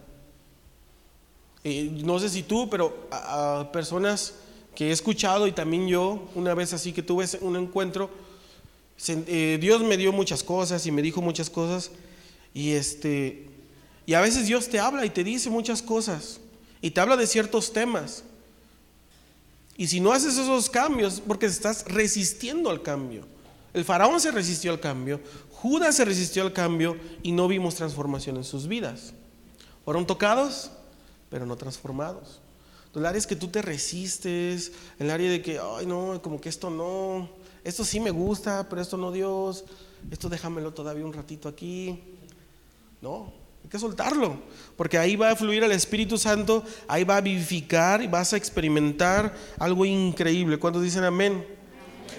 no 1.63 2.19
sé 2.19 2.29
si 2.29 2.41
tú, 2.41 2.71
pero 2.71 3.07
a, 3.11 3.69
personas 3.71 4.33
que 4.73 4.87
he 4.87 4.91
escuchado 4.91 5.45
y 5.45 5.51
también 5.51 5.87
yo, 5.87 6.27
una 6.33 6.55
vez 6.55 6.73
así 6.73 6.91
que 6.91 7.03
tuve 7.03 7.25
un 7.41 7.55
encuentro, 7.55 8.09
eh, 9.07 9.59
Dios 9.61 9.83
me 9.83 9.95
dio 9.95 10.11
muchas 10.11 10.41
cosas 10.41 10.87
y 10.87 10.91
me 10.91 11.03
dijo 11.03 11.21
muchas 11.21 11.51
cosas 11.51 11.91
y 12.55 12.71
este 12.71 13.58
y 14.09 14.15
a 14.15 14.21
veces 14.21 14.47
Dios 14.47 14.67
te 14.69 14.79
habla 14.79 15.05
y 15.05 15.11
te 15.11 15.23
dice 15.23 15.51
muchas 15.51 15.83
cosas 15.83 16.39
y 16.81 16.89
te 16.89 16.99
habla 16.99 17.15
de 17.15 17.27
ciertos 17.27 17.71
temas. 17.71 18.23
Y 19.77 19.85
si 19.85 19.99
no 19.99 20.11
haces 20.11 20.35
esos 20.35 20.67
cambios, 20.67 21.21
porque 21.27 21.45
estás 21.45 21.85
resistiendo 21.85 22.71
al 22.71 22.81
cambio. 22.81 23.27
El 23.71 23.85
faraón 23.85 24.19
se 24.19 24.31
resistió 24.31 24.71
al 24.71 24.79
cambio, 24.79 25.21
Judas 25.51 25.95
se 25.95 26.05
resistió 26.05 26.41
al 26.41 26.53
cambio 26.53 26.97
y 27.21 27.33
no 27.33 27.47
vimos 27.47 27.75
transformación 27.75 28.37
en 28.37 28.43
sus 28.45 28.67
vidas. 28.67 29.13
¿Fueron 29.85 30.07
tocados? 30.07 30.71
pero 31.29 31.45
no 31.45 31.55
transformados. 31.55 32.41
El 32.95 33.05
área 33.05 33.19
es 33.19 33.27
que 33.27 33.35
tú 33.35 33.49
te 33.49 33.61
resistes, 33.61 34.71
el 34.97 35.11
área 35.11 35.29
de 35.29 35.43
que, 35.43 35.59
ay 35.59 35.85
no, 35.85 36.19
como 36.23 36.41
que 36.41 36.49
esto 36.49 36.71
no, 36.71 37.29
esto 37.63 37.85
sí 37.85 37.99
me 37.99 38.09
gusta, 38.09 38.67
pero 38.69 38.81
esto 38.81 38.97
no 38.97 39.11
Dios, 39.11 39.65
esto 40.09 40.29
déjamelo 40.29 40.73
todavía 40.73 41.05
un 41.05 41.13
ratito 41.13 41.47
aquí. 41.47 42.03
No, 43.03 43.31
hay 43.63 43.69
que 43.69 43.79
soltarlo, 43.79 44.39
porque 44.75 44.97
ahí 44.97 45.15
va 45.15 45.31
a 45.31 45.35
fluir 45.35 45.63
el 45.63 45.71
Espíritu 45.71 46.17
Santo, 46.17 46.63
ahí 46.87 47.03
va 47.03 47.17
a 47.17 47.21
vivificar 47.21 48.01
y 48.01 48.07
vas 48.07 48.33
a 48.33 48.37
experimentar 48.37 49.35
algo 49.59 49.85
increíble. 49.85 50.57
¿Cuántos 50.57 50.83
dicen 50.83 51.03
amén? 51.03 51.45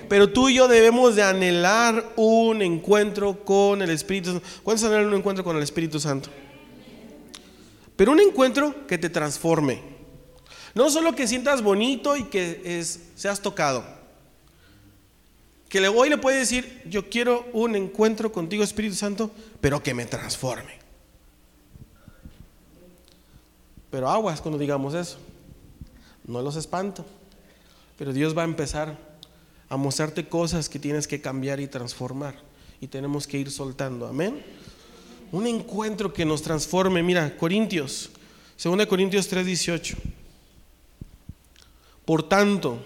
Pero 0.08 0.30
tú 0.32 0.48
y 0.48 0.54
yo 0.54 0.66
debemos 0.66 1.14
de 1.14 1.22
anhelar 1.22 2.12
un 2.16 2.62
encuentro 2.62 3.44
con 3.44 3.80
el 3.80 3.90
Espíritu 3.90 4.32
Santo. 4.32 4.46
¿Cuántos 4.62 4.84
anhelan 4.84 5.06
un 5.06 5.14
encuentro 5.14 5.44
con 5.44 5.56
el 5.56 5.62
Espíritu 5.62 6.00
Santo? 6.00 6.30
Pero 7.96 8.12
un 8.12 8.20
encuentro 8.20 8.86
que 8.86 8.98
te 8.98 9.08
transforme. 9.08 9.82
No 10.74 10.90
solo 10.90 11.14
que 11.14 11.28
sientas 11.28 11.62
bonito 11.62 12.16
y 12.16 12.24
que 12.24 12.82
seas 13.14 13.40
tocado. 13.40 13.84
Que 15.68 15.86
hoy 15.86 16.08
le 16.08 16.18
puede 16.18 16.38
decir, 16.38 16.82
yo 16.86 17.08
quiero 17.08 17.48
un 17.52 17.76
encuentro 17.76 18.32
contigo 18.32 18.64
Espíritu 18.64 18.96
Santo, 18.96 19.30
pero 19.60 19.82
que 19.82 19.94
me 19.94 20.06
transforme. 20.06 20.79
Pero 23.90 24.08
aguas 24.08 24.40
cuando 24.40 24.58
digamos 24.58 24.94
eso. 24.94 25.18
No 26.26 26.42
los 26.42 26.56
espanto. 26.56 27.04
Pero 27.98 28.12
Dios 28.12 28.36
va 28.36 28.42
a 28.42 28.46
empezar 28.46 28.96
a 29.68 29.76
mostrarte 29.76 30.28
cosas 30.28 30.68
que 30.68 30.78
tienes 30.78 31.06
que 31.06 31.20
cambiar 31.20 31.60
y 31.60 31.66
transformar. 31.66 32.34
Y 32.80 32.86
tenemos 32.86 33.26
que 33.26 33.38
ir 33.38 33.50
soltando. 33.50 34.06
Amén. 34.06 34.42
Un 35.32 35.46
encuentro 35.46 36.12
que 36.12 36.24
nos 36.24 36.42
transforme. 36.42 37.02
Mira, 37.02 37.36
Corintios, 37.36 38.10
2 38.62 38.86
Corintios 38.86 39.28
3:18. 39.28 39.96
Por 42.04 42.28
tanto, 42.28 42.78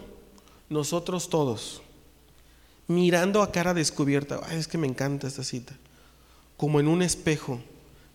nosotros 0.68 1.30
todos, 1.30 1.80
mirando 2.88 3.40
a 3.40 3.50
cara 3.50 3.72
descubierta, 3.72 4.40
es 4.50 4.68
que 4.68 4.76
me 4.76 4.86
encanta 4.86 5.26
esta 5.26 5.44
cita, 5.44 5.74
como 6.56 6.80
en 6.80 6.88
un 6.88 7.00
espejo, 7.00 7.60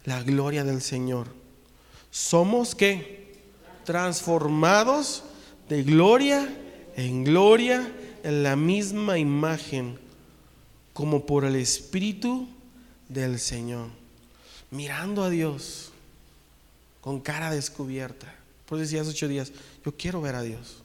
la 0.05 0.21
gloria 0.21 0.63
del 0.63 0.81
Señor. 0.81 1.27
Somos 2.11 2.75
que 2.75 3.37
transformados 3.85 5.23
de 5.67 5.83
gloria 5.83 6.47
en 6.95 7.23
gloria 7.23 7.91
en 8.23 8.43
la 8.43 8.55
misma 8.55 9.17
imagen, 9.17 9.97
como 10.93 11.25
por 11.25 11.45
el 11.45 11.55
Espíritu 11.55 12.47
del 13.07 13.39
Señor. 13.39 13.87
Mirando 14.71 15.23
a 15.23 15.29
Dios 15.29 15.91
con 17.01 17.21
cara 17.21 17.51
descubierta. 17.51 18.35
Por 18.65 18.77
eso 18.77 18.83
decía 18.83 19.01
hace 19.01 19.11
ocho 19.11 19.27
días, 19.27 19.53
yo 19.85 19.95
quiero 19.95 20.21
ver 20.21 20.35
a 20.35 20.41
Dios. 20.41 20.83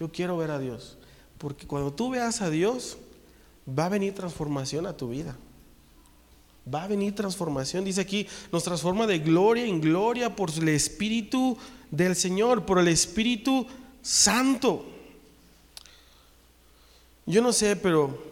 Yo 0.00 0.10
quiero 0.10 0.36
ver 0.36 0.50
a 0.50 0.58
Dios. 0.58 0.98
Porque 1.38 1.66
cuando 1.66 1.92
tú 1.92 2.10
veas 2.10 2.42
a 2.42 2.50
Dios, 2.50 2.98
va 3.66 3.86
a 3.86 3.90
venir 3.90 4.14
transformación 4.14 4.86
a 4.86 4.96
tu 4.96 5.08
vida. 5.08 5.36
Va 6.72 6.84
a 6.84 6.88
venir 6.88 7.14
transformación. 7.14 7.84
Dice 7.84 8.00
aquí, 8.00 8.26
nos 8.52 8.62
transforma 8.62 9.06
de 9.06 9.18
gloria 9.18 9.64
en 9.64 9.80
gloria 9.80 10.36
por 10.36 10.50
el 10.50 10.68
Espíritu 10.68 11.56
del 11.90 12.14
Señor, 12.14 12.64
por 12.64 12.78
el 12.78 12.88
Espíritu 12.88 13.66
Santo. 14.02 14.84
Yo 17.26 17.42
no 17.42 17.52
sé, 17.52 17.76
pero 17.76 18.22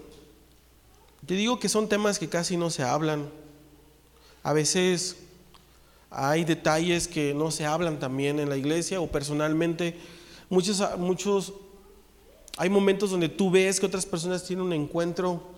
te 1.26 1.34
digo 1.34 1.58
que 1.58 1.68
son 1.68 1.88
temas 1.88 2.18
que 2.18 2.28
casi 2.28 2.56
no 2.56 2.70
se 2.70 2.82
hablan. 2.82 3.28
A 4.42 4.52
veces 4.52 5.16
hay 6.10 6.44
detalles 6.44 7.08
que 7.08 7.34
no 7.34 7.50
se 7.50 7.66
hablan 7.66 7.98
también 7.98 8.38
en 8.38 8.48
la 8.48 8.56
iglesia 8.56 9.00
o 9.00 9.08
personalmente. 9.08 9.96
Muchos, 10.48 10.82
muchos, 10.98 11.52
hay 12.56 12.70
momentos 12.70 13.10
donde 13.10 13.28
tú 13.28 13.50
ves 13.50 13.78
que 13.78 13.86
otras 13.86 14.06
personas 14.06 14.44
tienen 14.44 14.64
un 14.64 14.72
encuentro 14.72 15.57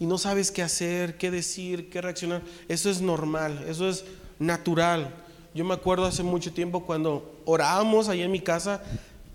y 0.00 0.06
no 0.06 0.18
sabes 0.18 0.50
qué 0.50 0.62
hacer, 0.62 1.16
qué 1.16 1.30
decir, 1.30 1.88
qué 1.90 2.00
reaccionar. 2.00 2.42
Eso 2.66 2.90
es 2.90 3.00
normal, 3.00 3.64
eso 3.68 3.88
es 3.88 4.04
natural. 4.40 5.14
Yo 5.54 5.64
me 5.64 5.74
acuerdo 5.74 6.06
hace 6.06 6.24
mucho 6.24 6.52
tiempo 6.52 6.84
cuando 6.84 7.40
orábamos 7.44 8.08
ahí 8.08 8.22
en 8.22 8.32
mi 8.32 8.40
casa, 8.40 8.82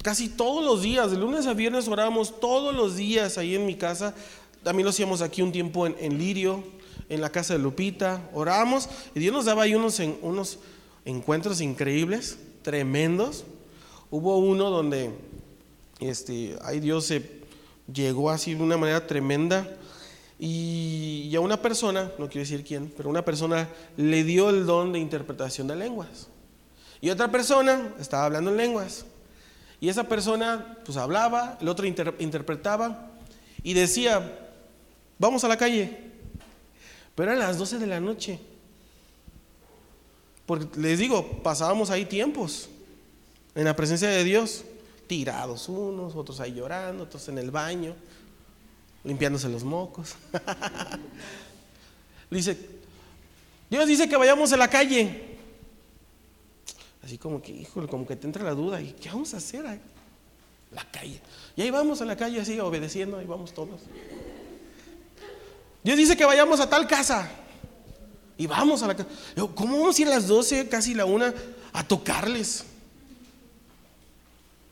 Casi 0.06 0.30
todos 0.30 0.63
los 0.63 0.84
días, 0.84 1.10
de 1.10 1.17
lunes 1.17 1.47
a 1.47 1.56
viernes 1.56 1.88
orábamos 1.88 2.39
todos 2.39 2.75
los 2.75 2.95
días 2.95 3.39
ahí 3.39 3.56
en 3.56 3.65
mi 3.65 3.73
casa. 3.73 4.13
También 4.62 4.86
lo 4.86 4.91
hacíamos 4.91 5.23
aquí 5.23 5.41
un 5.41 5.51
tiempo 5.51 5.88
en, 5.88 6.19
Lirio, 6.19 6.63
en 7.10 7.21
la 7.21 7.32
casa 7.32 7.54
de 7.54 7.60
Lupita. 7.60 8.30
Orábamos 8.32 8.88
y 9.15 9.19
Dios 9.19 9.34
nos 9.34 9.45
daba 9.45 9.63
ahí 9.63 9.73
unos, 9.73 9.99
unos 10.21 10.60
encuentros 11.06 11.60
increíbles, 11.60 12.38
tremendos. 12.62 13.45
Hubo 14.12 14.38
uno 14.38 14.69
donde 14.69 15.10
este, 15.99 16.56
ahí 16.62 16.80
Dios 16.80 17.06
se 17.06 17.41
llegó 17.91 18.30
así 18.30 18.54
de 18.54 18.62
una 18.62 18.78
manera 18.78 19.08
tremenda. 19.08 19.67
Y, 20.39 21.33
a 21.35 21.39
una 21.39 21.61
persona, 21.61 22.11
no 22.17 22.27
quiero 22.27 22.41
decir 22.41 22.63
quién, 22.63 22.93
pero 22.95 23.09
una 23.09 23.23
persona 23.23 23.69
le 23.97 24.23
dio 24.23 24.49
el 24.49 24.65
don 24.65 24.93
de 24.93 24.99
interpretación 24.99 25.67
de 25.67 25.75
lenguas. 25.75 26.27
Y 27.01 27.09
otra 27.09 27.31
persona 27.31 27.93
estaba 27.99 28.25
hablando 28.25 28.51
en 28.51 28.57
lenguas. 28.57 29.05
Y 29.79 29.89
esa 29.89 30.05
persona 30.05 30.77
pues 30.85 30.97
hablaba, 30.97 31.57
el 31.61 31.67
otro 31.67 31.85
interpretaba 31.85 33.11
y 33.63 33.73
decía, 33.73 34.39
vamos 35.19 35.43
a 35.43 35.47
la 35.47 35.57
calle. 35.57 35.97
Pero 37.15 37.31
eran 37.31 37.39
las 37.39 37.57
12 37.57 37.79
de 37.79 37.87
la 37.87 37.99
noche. 37.99 38.39
Porque 40.45 40.79
les 40.79 40.99
digo, 40.99 41.41
pasábamos 41.41 41.89
ahí 41.89 42.05
tiempos 42.05 42.69
en 43.55 43.65
la 43.65 43.75
presencia 43.75 44.09
de 44.09 44.23
Dios, 44.23 44.65
tirados 45.07 45.69
unos, 45.69 46.15
otros 46.15 46.39
ahí 46.39 46.53
llorando, 46.53 47.03
otros 47.03 47.27
en 47.29 47.37
el 47.37 47.51
baño, 47.51 47.95
limpiándose 49.05 49.47
los 49.47 49.63
mocos. 49.63 50.15
dice, 52.29 52.57
Dios 53.69 53.87
dice 53.87 54.09
que 54.09 54.17
vayamos 54.17 54.51
a 54.51 54.57
la 54.57 54.69
calle. 54.69 55.35
Así 57.03 57.17
como 57.17 57.41
que, 57.41 57.51
híjole, 57.51 57.87
como 57.87 58.05
que 58.07 58.15
te 58.15 58.25
entra 58.25 58.43
la 58.43 58.53
duda, 58.53 58.81
¿y 58.81 58.91
qué 58.93 59.09
vamos 59.09 59.33
a 59.33 59.37
hacer 59.37 59.65
ahí? 59.67 59.79
La 60.71 60.83
calle. 60.91 61.21
Y 61.55 61.61
ahí 61.61 61.69
vamos 61.69 62.01
a 62.01 62.05
la 62.05 62.17
calle 62.17 62.41
así, 62.41 62.59
obedeciendo, 62.59 63.17
ahí 63.19 63.25
vamos 63.25 63.53
todos. 63.53 63.81
Dios 65.83 65.97
dice 65.97 66.17
que 66.17 66.25
vayamos 66.25 66.59
a 66.59 66.67
tal 66.67 66.87
casa. 66.87 67.29
Y 68.37 68.47
vamos 68.47 68.81
a 68.81 68.87
la 68.87 68.95
casa. 68.95 69.09
¿Cómo 69.53 69.79
vamos 69.79 69.97
a 69.97 70.01
ir 70.01 70.07
a 70.07 70.11
las 70.11 70.27
12, 70.27 70.67
casi 70.67 70.93
la 70.95 71.05
una, 71.05 71.33
a 71.71 71.87
tocarles? 71.87 72.65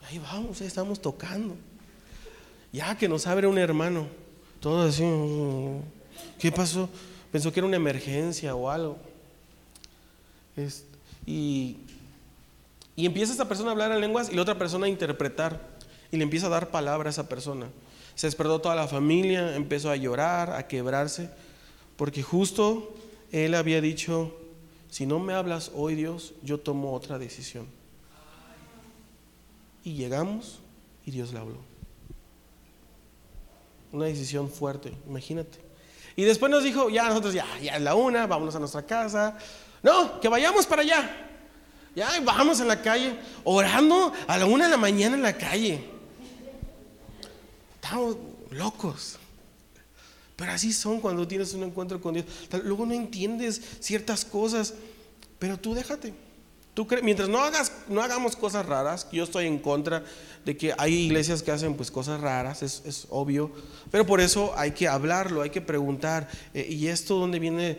Ahí 0.10 0.18
vamos, 0.18 0.60
ahí 0.60 0.68
estamos 0.68 1.02
tocando. 1.02 1.56
Ya 2.72 2.98
que 2.98 3.08
nos 3.08 3.28
abre 3.28 3.46
un 3.46 3.60
hermano, 3.60 4.08
todo 4.64 4.88
así. 4.88 5.04
¿Qué 6.40 6.52
pasó? 6.52 6.90
Pensó 7.32 7.52
que 7.52 7.60
era 7.60 7.68
una 7.68 7.78
emergencia 7.78 8.56
o 8.56 8.68
algo. 8.68 8.98
y 11.28 11.78
y 12.96 13.06
empieza 13.06 13.32
esta 13.32 13.48
persona 13.48 13.70
a 13.70 13.72
hablar 13.72 13.92
en 13.92 14.02
lenguas 14.02 14.30
y 14.32 14.36
la 14.36 14.42
otra 14.42 14.58
persona 14.58 14.86
a 14.86 14.90
interpretar. 14.90 15.60
Y 16.12 16.18
le 16.18 16.24
empieza 16.24 16.48
a 16.48 16.50
dar 16.50 16.70
palabra 16.70 17.10
a 17.10 17.12
esa 17.12 17.28
persona. 17.28 17.68
Se 18.16 18.28
despertó 18.28 18.62
toda 18.62 18.76
la 18.76 18.88
familia, 18.88 19.56
empezó 19.56 19.90
a 19.90 19.96
llorar, 19.96 20.52
a 20.52 20.68
quebrarse, 20.68 21.32
porque 21.96 22.22
justo 22.22 22.94
él 23.32 23.56
había 23.56 23.82
dicho, 23.82 24.38
si 24.92 25.08
no 25.08 25.18
me 25.18 25.34
hablas 25.34 25.72
hoy 25.74 25.96
Dios, 25.96 26.34
yo 26.44 26.60
tomo 26.60 26.94
otra 26.94 27.18
decisión. 27.18 27.66
Y 29.84 29.96
llegamos 29.96 30.60
y 31.04 31.12
Dios 31.12 31.34
le 31.34 31.40
habló. 31.40 31.73
Una 33.94 34.06
decisión 34.08 34.50
fuerte, 34.50 34.92
imagínate. 35.08 35.60
Y 36.16 36.24
después 36.24 36.52
nos 36.52 36.64
dijo, 36.64 36.90
ya 36.90 37.08
nosotros 37.08 37.34
ya, 37.34 37.46
ya 37.62 37.76
es 37.76 37.82
la 37.82 37.96
una, 37.96 38.28
vámonos 38.28 38.56
a 38.56 38.60
nuestra 38.60 38.86
casa. 38.86 39.38
No, 39.82 40.20
que 40.20 40.28
vayamos 40.28 40.66
para 40.66 40.82
allá. 40.82 41.28
Ya 41.96 42.10
vamos 42.22 42.60
a 42.60 42.66
la 42.66 42.82
calle, 42.82 43.20
orando 43.44 44.12
a 44.28 44.38
la 44.38 44.46
una 44.46 44.66
de 44.66 44.72
la 44.72 44.78
mañana 44.78 45.16
en 45.16 45.22
la 45.22 45.38
calle. 45.38 45.84
Estamos 47.76 48.18
locos. 48.50 49.18
Pero 50.36 50.52
así 50.52 50.74
son 50.74 51.00
cuando 51.00 51.28
tienes 51.28 51.54
un 51.54 51.64
encuentro 51.64 52.02
con 52.02 52.16
Dios. 52.16 52.26
Luego 52.64 52.88
no 52.88 52.94
entiendes 52.94 53.62
ciertas 53.80 54.26
cosas, 54.26 54.74
pero 55.38 55.60
tú 55.60 55.76
déjate. 55.76 56.14
Mientras 57.04 57.30
no 57.30 57.40
hagas, 57.40 57.72
no 57.88 58.02
hagamos 58.02 58.36
cosas 58.36 58.66
raras, 58.66 59.08
yo 59.12 59.26
estoy 59.26 59.46
en 59.46 59.60
contra 59.60 60.04
de 60.44 60.58
que 60.58 60.74
hay 60.78 60.94
iglesias 60.94 61.44
que 61.44 61.52
hacen 61.52 61.76
pues 61.76 61.92
cosas 61.92 62.20
raras, 62.20 62.64
es, 62.64 63.08
obvio, 63.12 63.52
pero 63.92 64.08
por 64.08 64.20
eso 64.20 64.54
hay 64.58 64.72
que 64.72 64.88
hablarlo, 64.88 65.44
hay 65.44 65.52
que 65.52 65.62
preguntar, 65.62 66.28
eh, 66.54 66.66
¿y 66.68 66.88
esto 66.88 67.16
dónde 67.16 67.38
viene? 67.38 67.78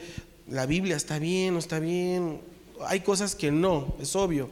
¿La 0.48 0.66
Biblia 0.66 0.96
está 0.96 1.18
bien 1.18 1.56
o 1.56 1.58
está 1.58 1.80
bien? 1.80 2.40
hay 2.86 3.00
cosas 3.00 3.34
que 3.34 3.50
no, 3.50 3.94
es 4.00 4.14
obvio, 4.14 4.48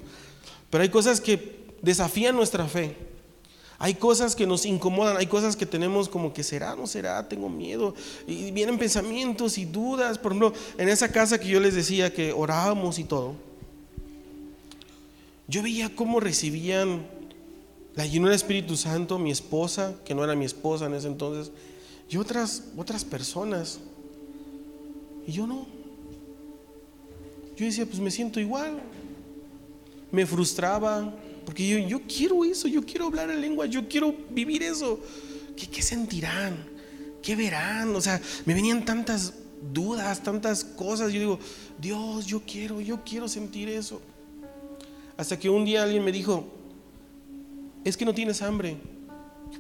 pero 0.71 0.83
hay 0.83 0.91
cosas 0.91 1.21
que 1.21 1.63
desafían 1.83 2.37
nuestra 2.37 2.67
fe. 2.67 2.97
Hay 3.79 3.95
cosas 3.95 4.37
que 4.37 4.47
nos 4.47 4.65
incomodan, 4.65 5.17
hay 5.17 5.27
cosas 5.27 5.57
que 5.57 5.67
tenemos 5.67 6.09
como 6.09 6.33
que 6.33 6.45
será, 6.45 6.77
no 6.77 6.87
será, 6.87 7.29
tengo 7.29 7.49
miedo. 7.49 7.97
Y 8.29 8.53
vienen 8.53 8.79
pensamientos 8.79 9.59
y 9.59 9.65
dudas. 9.65 10.19
Por 10.19 10.31
ejemplo, 10.31 10.53
en 10.79 10.89
esa 10.89 11.11
casa 11.11 11.41
que 11.41 11.49
yo 11.49 11.59
les 11.59 11.75
decía 11.75 12.15
que 12.15 12.33
orábamos 12.33 13.01
y 13.01 13.05
todo. 13.05 13.35
Yo 15.53 15.63
veía 15.63 15.95
cómo 15.95 16.19
recibían 16.19 17.07
la 17.95 18.07
llenura 18.07 18.31
del 18.31 18.37
Espíritu 18.37 18.75
Santo, 18.75 19.19
mi 19.19 19.31
esposa, 19.31 19.95
que 20.03 20.15
no 20.15 20.25
era 20.25 20.35
mi 20.35 20.47
esposa 20.47 20.87
en 20.87 20.95
ese 20.95 21.09
entonces, 21.09 21.53
y 22.09 22.17
otras, 22.17 22.65
otras 22.75 23.05
personas. 23.05 23.79
Y 25.27 25.33
yo 25.33 25.47
no. 25.47 25.67
Yo 27.55 27.67
decía, 27.67 27.85
pues 27.85 28.01
me 28.01 28.11
siento 28.11 28.41
igual. 28.41 28.83
Me 30.11 30.25
frustraba, 30.25 31.15
porque 31.45 31.69
yo, 31.69 31.79
yo 31.87 32.01
quiero 32.09 32.47
eso, 32.47 32.67
yo 32.67 32.83
quiero 32.83 33.05
hablar 33.05 33.31
en 33.31 33.43
lengua, 33.43 33.67
yo 33.67 33.87
quiero 33.87 34.15
vivir 34.31 34.63
eso. 34.63 35.01
¿Qué, 35.55 35.67
¿Qué 35.67 35.83
sentirán? 35.83 36.65
¿Qué 37.21 37.37
verán? 37.37 37.95
O 37.95 38.01
sea, 38.01 38.19
me 38.47 38.55
venían 38.55 38.87
tantas 38.87 39.35
dudas, 39.71 40.23
tantas 40.23 40.65
cosas. 40.65 41.13
Yo 41.13 41.21
digo, 41.21 41.39
Dios, 41.79 42.25
yo 42.25 42.41
quiero, 42.41 42.81
yo 42.81 43.05
quiero 43.05 43.29
sentir 43.29 43.69
eso. 43.69 44.01
Hasta 45.17 45.39
que 45.39 45.49
un 45.49 45.65
día 45.65 45.83
alguien 45.83 46.05
me 46.05 46.13
dijo, 46.13 46.47
es 47.85 47.97
que 47.97 48.05
no 48.05 48.15
tienes 48.15 48.43
hambre. 48.43 48.77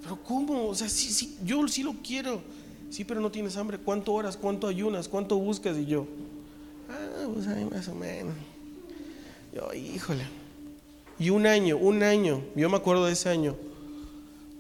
Pero 0.03 0.23
¿cómo? 0.23 0.69
O 0.69 0.75
sea, 0.75 0.89
sí, 0.89 1.13
sí, 1.13 1.37
yo 1.45 1.67
sí 1.69 1.83
lo 1.83 1.95
quiero. 2.03 2.41
Sí, 2.91 3.05
pero 3.05 3.21
no 3.21 3.31
tienes 3.31 3.57
hambre. 3.57 3.79
¿Cuánto 3.79 4.13
horas? 4.13 4.37
¿Cuánto 4.37 4.67
ayunas? 4.67 5.09
¿Cuánto 5.09 5.37
buscas? 5.39 5.77
Y 5.79 5.87
yo, 5.87 6.07
ah, 6.89 7.27
pues 7.33 7.47
ahí 7.47 7.65
más 7.65 7.89
o 7.89 7.95
menos. 7.95 8.35
Yo, 9.55 9.73
híjole. 9.75 10.25
Y 11.19 11.31
un 11.31 11.47
año, 11.47 11.77
un 11.77 12.03
año, 12.03 12.43
yo 12.57 12.69
me 12.69 12.77
acuerdo 12.77 13.07
de 13.07 13.13
ese 13.13 13.29
año, 13.29 13.55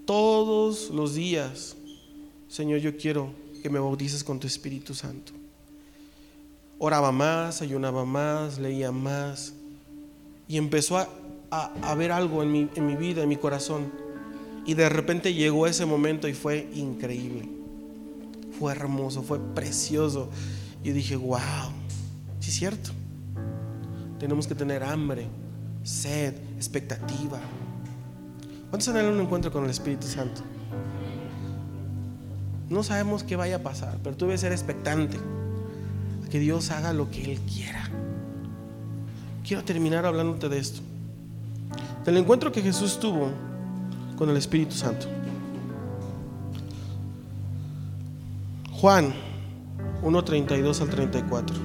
todos 0.04 0.90
los 0.90 1.14
días, 1.14 1.76
Señor, 2.48 2.80
yo 2.80 2.96
quiero 2.96 3.30
que 3.62 3.70
me 3.70 3.78
bautices 3.78 4.22
con 4.22 4.38
tu 4.38 4.46
Espíritu 4.46 4.94
Santo. 4.94 5.32
Oraba 6.78 7.12
más, 7.12 7.62
ayunaba 7.62 8.04
más, 8.04 8.58
leía 8.58 8.92
más. 8.92 9.54
Y 10.48 10.58
empezó 10.58 10.98
a, 10.98 11.08
a, 11.52 11.94
ver 11.94 12.12
algo 12.12 12.42
en 12.42 12.50
mi, 12.50 12.68
en 12.74 12.86
mi 12.86 12.96
vida, 12.96 13.22
en 13.22 13.28
mi 13.28 13.36
corazón. 13.36 13.92
Y 14.64 14.74
de 14.74 14.88
repente 14.88 15.34
llegó 15.34 15.66
ese 15.66 15.86
momento 15.86 16.28
y 16.28 16.34
fue 16.34 16.68
increíble. 16.74 17.48
Fue 18.58 18.72
hermoso, 18.72 19.22
fue 19.22 19.38
precioso. 19.38 20.30
Y 20.82 20.90
dije, 20.90 21.16
wow, 21.16 21.40
sí 22.40 22.50
es 22.50 22.56
cierto. 22.56 22.90
Tenemos 24.18 24.46
que 24.46 24.54
tener 24.54 24.82
hambre, 24.82 25.26
sed, 25.82 26.34
expectativa. 26.56 27.40
¿Cuántos 28.70 28.88
en 28.88 29.06
un 29.06 29.20
encuentro 29.20 29.52
con 29.52 29.64
el 29.64 29.70
Espíritu 29.70 30.06
Santo? 30.06 30.42
No 32.70 32.82
sabemos 32.82 33.22
qué 33.22 33.36
vaya 33.36 33.56
a 33.56 33.62
pasar, 33.62 33.98
pero 34.02 34.16
tú 34.16 34.24
debes 34.24 34.40
ser 34.40 34.52
expectante 34.52 35.18
a 36.24 36.28
que 36.30 36.38
Dios 36.38 36.70
haga 36.70 36.94
lo 36.94 37.10
que 37.10 37.32
Él 37.32 37.40
quiera. 37.40 37.90
Quiero 39.46 39.64
terminar 39.64 40.06
hablándote 40.06 40.48
de 40.48 40.58
esto. 40.58 40.80
Del 42.04 42.16
encuentro 42.16 42.52
que 42.52 42.62
Jesús 42.62 42.98
tuvo 42.98 43.30
con 44.16 44.30
el 44.30 44.36
Espíritu 44.36 44.74
Santo. 44.74 45.06
Juan 48.72 49.12
1.32 50.02 50.80
al 50.80 50.88
34. 50.88 51.56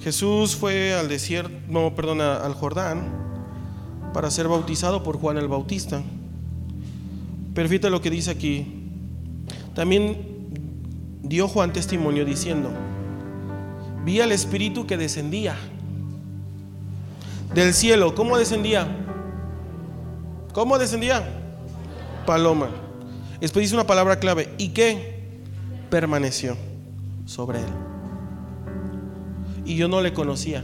Jesús 0.00 0.56
fue 0.56 0.94
al 0.94 1.08
desierto, 1.08 1.54
no, 1.68 1.94
perdón, 1.94 2.20
al 2.20 2.54
Jordán 2.54 3.22
para 4.12 4.30
ser 4.30 4.48
bautizado 4.48 5.02
por 5.02 5.18
Juan 5.18 5.38
el 5.38 5.48
Bautista. 5.48 6.02
Pero 7.54 7.90
lo 7.90 8.00
que 8.00 8.10
dice 8.10 8.30
aquí. 8.30 8.78
También 9.74 10.16
dio 11.22 11.48
Juan 11.48 11.72
testimonio 11.72 12.24
diciendo, 12.24 12.70
vi 14.04 14.20
al 14.20 14.32
Espíritu 14.32 14.86
que 14.86 14.96
descendía 14.96 15.56
del 17.54 17.74
cielo. 17.74 18.14
¿Cómo 18.14 18.38
descendía? 18.38 18.86
¿Cómo 20.52 20.78
descendía? 20.78 21.22
Paloma. 22.26 22.70
Después 23.40 23.64
dice 23.64 23.74
una 23.74 23.86
palabra 23.86 24.18
clave. 24.18 24.54
¿Y 24.58 24.68
qué? 24.68 25.40
Permaneció 25.90 26.56
sobre 27.26 27.60
él. 27.60 27.66
Y 29.64 29.76
yo 29.76 29.88
no 29.88 30.00
le 30.00 30.12
conocía. 30.12 30.62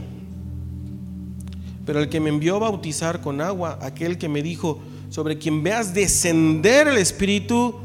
Pero 1.85 1.99
el 1.99 2.09
que 2.09 2.19
me 2.19 2.29
envió 2.29 2.57
a 2.57 2.59
bautizar 2.59 3.21
con 3.21 3.41
agua, 3.41 3.79
aquel 3.81 4.17
que 4.17 4.29
me 4.29 4.43
dijo, 4.43 4.79
sobre 5.09 5.37
quien 5.39 5.63
veas 5.63 5.93
descender 5.93 6.87
el 6.87 6.97
Espíritu 6.97 7.79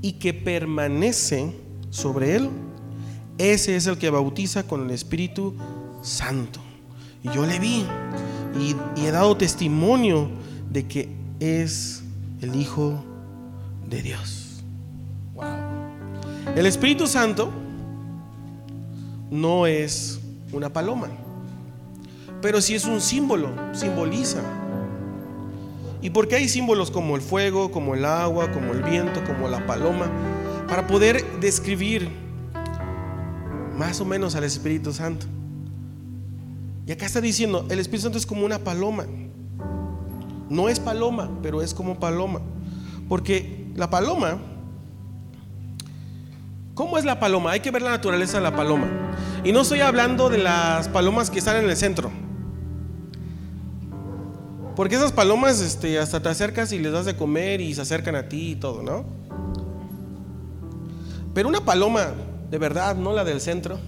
y 0.00 0.12
que 0.12 0.32
permanece 0.32 1.54
sobre 1.90 2.36
él, 2.36 2.50
ese 3.38 3.76
es 3.76 3.86
el 3.86 3.98
que 3.98 4.10
bautiza 4.10 4.64
con 4.64 4.84
el 4.84 4.90
Espíritu 4.90 5.54
Santo. 6.02 6.60
Y 7.22 7.30
yo 7.30 7.46
le 7.46 7.58
vi 7.58 7.86
y, 8.58 8.76
he 9.00 9.10
dado 9.10 9.36
testimonio 9.36 10.30
de 10.70 10.86
que 10.86 11.08
es 11.40 12.02
el 12.40 12.54
Hijo 12.56 13.04
de 13.88 14.02
Dios. 14.02 14.62
El 16.54 16.66
Espíritu 16.66 17.06
Santo 17.06 17.50
no 19.30 19.66
es 19.66 20.20
una 20.52 20.72
paloma, 20.72 21.08
pero 22.40 22.60
sí 22.60 22.74
es 22.74 22.84
un 22.84 23.00
símbolo, 23.00 23.48
simboliza 23.72 24.42
¿Y 26.02 26.10
por 26.10 26.26
qué 26.26 26.34
hay 26.34 26.48
símbolos 26.48 26.90
como 26.90 27.14
el 27.14 27.22
fuego, 27.22 27.70
como 27.70 27.94
el 27.94 28.04
agua, 28.04 28.50
como 28.50 28.72
el 28.72 28.82
viento, 28.82 29.22
como 29.24 29.48
la 29.48 29.64
paloma? 29.66 30.10
Para 30.68 30.88
poder 30.88 31.24
describir 31.38 32.10
más 33.76 34.00
o 34.00 34.04
menos 34.04 34.34
al 34.34 34.44
Espíritu 34.44 34.92
Santo. 34.92 35.26
Y 36.86 36.92
acá 36.92 37.06
está 37.06 37.20
diciendo, 37.20 37.66
el 37.70 37.78
Espíritu 37.78 38.04
Santo 38.04 38.18
es 38.18 38.26
como 38.26 38.44
una 38.44 38.58
paloma. 38.58 39.06
No 40.48 40.68
es 40.68 40.80
paloma, 40.80 41.30
pero 41.42 41.62
es 41.62 41.72
como 41.72 41.98
paloma. 41.98 42.40
Porque 43.08 43.66
la 43.74 43.88
paloma, 43.88 44.38
¿cómo 46.74 46.98
es 46.98 47.04
la 47.04 47.20
paloma? 47.20 47.52
Hay 47.52 47.60
que 47.60 47.70
ver 47.70 47.82
la 47.82 47.90
naturaleza 47.90 48.38
de 48.38 48.42
la 48.42 48.54
paloma. 48.54 48.86
Y 49.44 49.52
no 49.52 49.62
estoy 49.62 49.80
hablando 49.80 50.28
de 50.28 50.38
las 50.38 50.88
palomas 50.88 51.30
que 51.30 51.38
están 51.38 51.56
en 51.56 51.68
el 51.68 51.76
centro. 51.76 52.10
Porque 54.76 54.96
esas 54.96 55.12
palomas 55.12 55.60
este, 55.60 55.98
hasta 55.98 56.20
te 56.20 56.28
acercas 56.28 56.72
y 56.72 56.78
les 56.78 56.92
das 56.92 57.04
de 57.04 57.16
comer 57.16 57.60
y 57.60 57.74
se 57.74 57.82
acercan 57.82 58.16
a 58.16 58.28
ti 58.28 58.52
y 58.52 58.56
todo, 58.56 58.82
¿no? 58.82 59.04
Pero 61.34 61.48
una 61.48 61.64
paloma 61.64 62.14
de 62.52 62.58
verdad, 62.58 62.94
no 62.96 63.14
la 63.14 63.24
del 63.24 63.40
centro. 63.40 63.78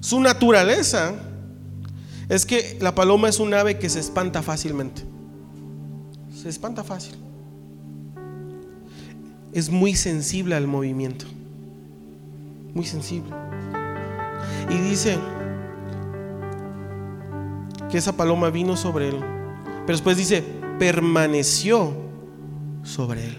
Su 0.00 0.18
naturaleza 0.18 1.12
es 2.28 2.44
que 2.44 2.76
la 2.80 2.96
paloma 2.96 3.28
es 3.28 3.38
un 3.38 3.54
ave 3.54 3.78
que 3.78 3.88
se 3.88 4.00
espanta 4.00 4.42
fácilmente. 4.42 5.04
Se 6.34 6.48
espanta 6.48 6.82
fácil. 6.82 7.14
Es 9.52 9.70
muy 9.70 9.94
sensible 9.94 10.56
al 10.56 10.66
movimiento. 10.66 11.26
Muy 12.74 12.86
sensible. 12.86 13.30
Y 14.68 14.78
dice, 14.78 15.16
que 17.88 17.98
esa 17.98 18.16
paloma 18.16 18.50
vino 18.50 18.76
sobre 18.76 19.10
él. 19.10 19.20
Pero 19.86 19.96
después 19.96 20.16
dice, 20.16 20.42
permaneció 20.80 21.94
sobre 22.82 23.28
él. 23.28 23.38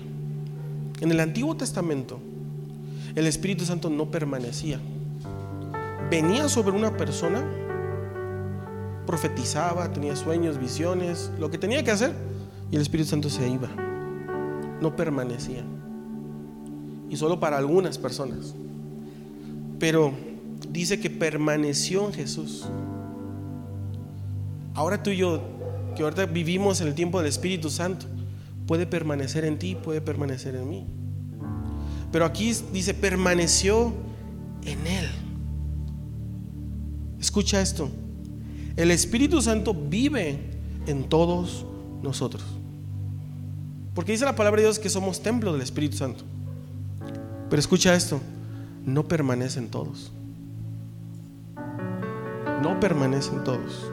En 1.01 1.11
el 1.11 1.19
Antiguo 1.19 1.57
Testamento, 1.57 2.30
el 3.15 3.27
Espíritu 3.27 3.65
Santo 3.65 3.89
no 3.89 4.09
permanecía. 4.09 4.79
Venía 6.09 6.49
sobre 6.49 6.75
una 6.75 6.95
persona, 6.95 7.43
profetizaba, 9.05 9.91
tenía 9.91 10.15
sueños, 10.15 10.57
visiones, 10.57 11.31
lo 11.39 11.51
que 11.51 11.57
tenía 11.57 11.83
que 11.83 11.91
hacer, 11.91 12.13
y 12.71 12.75
el 12.75 12.81
Espíritu 12.81 13.09
Santo 13.09 13.29
se 13.29 13.47
iba. 13.47 13.69
No 14.81 14.95
permanecía. 14.95 15.63
Y 17.09 17.17
solo 17.17 17.39
para 17.39 17.57
algunas 17.57 17.97
personas. 17.97 18.55
Pero 19.79 20.13
dice 20.69 20.99
que 20.99 21.09
permaneció 21.09 22.07
en 22.07 22.13
Jesús. 22.13 22.65
Ahora 24.73 25.03
tú 25.03 25.09
y 25.09 25.17
yo, 25.17 25.41
que 25.95 26.03
ahorita 26.03 26.25
vivimos 26.27 26.79
en 26.79 26.87
el 26.87 26.95
tiempo 26.95 27.19
del 27.19 27.27
Espíritu 27.27 27.69
Santo, 27.69 28.05
puede 28.67 28.85
permanecer 28.85 29.43
en 29.43 29.59
ti, 29.59 29.75
puede 29.75 29.99
permanecer 29.99 30.55
en 30.55 30.69
mí. 30.69 30.85
Pero 32.11 32.25
aquí 32.25 32.53
dice, 32.73 32.93
permaneció 32.93 33.93
en 34.65 34.87
Él. 34.87 35.09
Escucha 37.19 37.61
esto. 37.61 37.89
El 38.75 38.91
Espíritu 38.91 39.41
Santo 39.41 39.73
vive 39.73 40.39
en 40.87 41.07
todos 41.07 41.65
nosotros. 42.01 42.43
Porque 43.93 44.13
dice 44.13 44.25
la 44.25 44.35
palabra 44.35 44.61
de 44.61 44.67
Dios 44.67 44.79
que 44.79 44.89
somos 44.89 45.21
templo 45.21 45.51
del 45.53 45.61
Espíritu 45.61 45.97
Santo. 45.97 46.23
Pero 47.49 47.59
escucha 47.59 47.93
esto, 47.93 48.21
no 48.85 49.07
permanecen 49.07 49.69
todos. 49.69 50.11
No 52.61 52.79
permanecen 52.79 53.43
todos. 53.43 53.91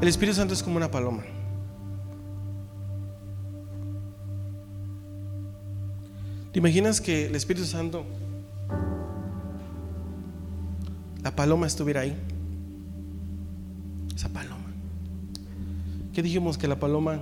El 0.00 0.08
Espíritu 0.08 0.36
Santo 0.36 0.54
es 0.54 0.62
como 0.62 0.78
una 0.78 0.90
paloma. 0.90 1.22
¿Te 6.52 6.58
imaginas 6.58 7.02
que 7.02 7.26
el 7.26 7.34
Espíritu 7.34 7.66
Santo, 7.66 8.04
la 11.22 11.36
paloma 11.36 11.66
estuviera 11.66 12.00
ahí? 12.00 12.16
Esa 14.16 14.30
paloma. 14.30 14.56
¿Qué 16.14 16.22
dijimos? 16.22 16.56
Que 16.56 16.66
la 16.66 16.80
paloma 16.80 17.20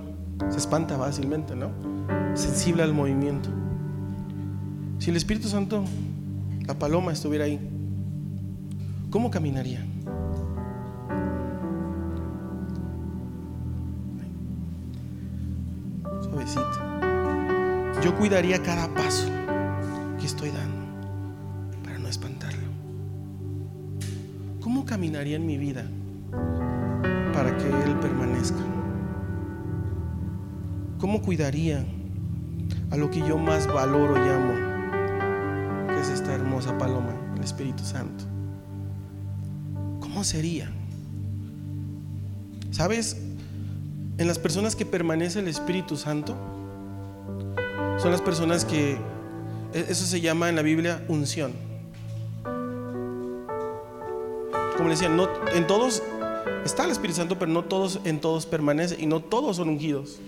se 0.49 0.57
espanta 0.57 0.97
fácilmente, 0.97 1.55
¿no? 1.55 1.71
Sensible 2.33 2.81
al 2.81 2.93
movimiento. 2.93 3.49
Si 4.99 5.09
el 5.09 5.17
Espíritu 5.17 5.49
Santo, 5.49 5.83
la 6.65 6.79
paloma 6.79 7.11
estuviera 7.11 7.43
ahí, 7.43 7.59
¿cómo 9.09 9.29
caminaría? 9.29 9.85
Yo 18.03 18.15
cuidaría 18.15 18.63
cada 18.63 18.87
paso 18.93 19.27
que 20.17 20.25
estoy 20.25 20.51
dando 20.51 20.85
para 21.83 21.99
no 21.99 22.07
espantarlo. 22.07 22.69
¿Cómo 24.61 24.85
caminaría 24.85 25.35
en 25.35 25.45
mi 25.45 25.57
vida 25.57 25.83
para 27.33 27.57
que 27.57 27.67
Él 27.67 27.99
permanezca? 27.99 28.59
¿Cómo 30.97 31.21
cuidaría 31.21 31.85
a 32.89 32.95
lo 32.95 33.11
que 33.11 33.19
yo 33.19 33.37
más 33.37 33.67
valoro 33.67 34.15
y 34.15 34.29
amo, 34.29 35.87
que 35.89 35.99
es 35.99 36.07
esta 36.07 36.33
hermosa 36.33 36.77
paloma, 36.77 37.13
el 37.35 37.43
Espíritu 37.43 37.83
Santo? 37.83 38.23
¿Cómo 39.99 40.23
sería? 40.23 40.69
¿Sabes? 42.71 43.17
En 44.17 44.27
las 44.27 44.39
personas 44.39 44.77
que 44.77 44.85
permanece 44.85 45.39
el 45.39 45.49
Espíritu 45.49 45.97
Santo, 45.97 46.58
son 48.01 48.11
las 48.11 48.21
personas 48.21 48.65
que, 48.65 48.97
e-, 49.73 49.85
eso 49.89 50.05
se 50.05 50.21
llama 50.21 50.49
en 50.49 50.55
la 50.55 50.61
Biblia 50.61 51.03
unción. 51.07 51.53
Como 54.77 54.89
decía, 54.89 55.09
no, 55.09 55.27
en 55.53 55.67
todos 55.67 56.01
está 56.63 56.85
el 56.85 56.91
Espíritu 56.91 57.17
Santo, 57.17 57.37
pero 57.37 57.51
no 57.51 57.65
todos 57.65 57.99
en 58.05 58.21
todos 58.21 58.45
permanece 58.45 58.95
y 58.97 59.05
no 59.05 59.19
todos 59.19 59.57
son 59.57 59.69
ungidos. 59.69 60.19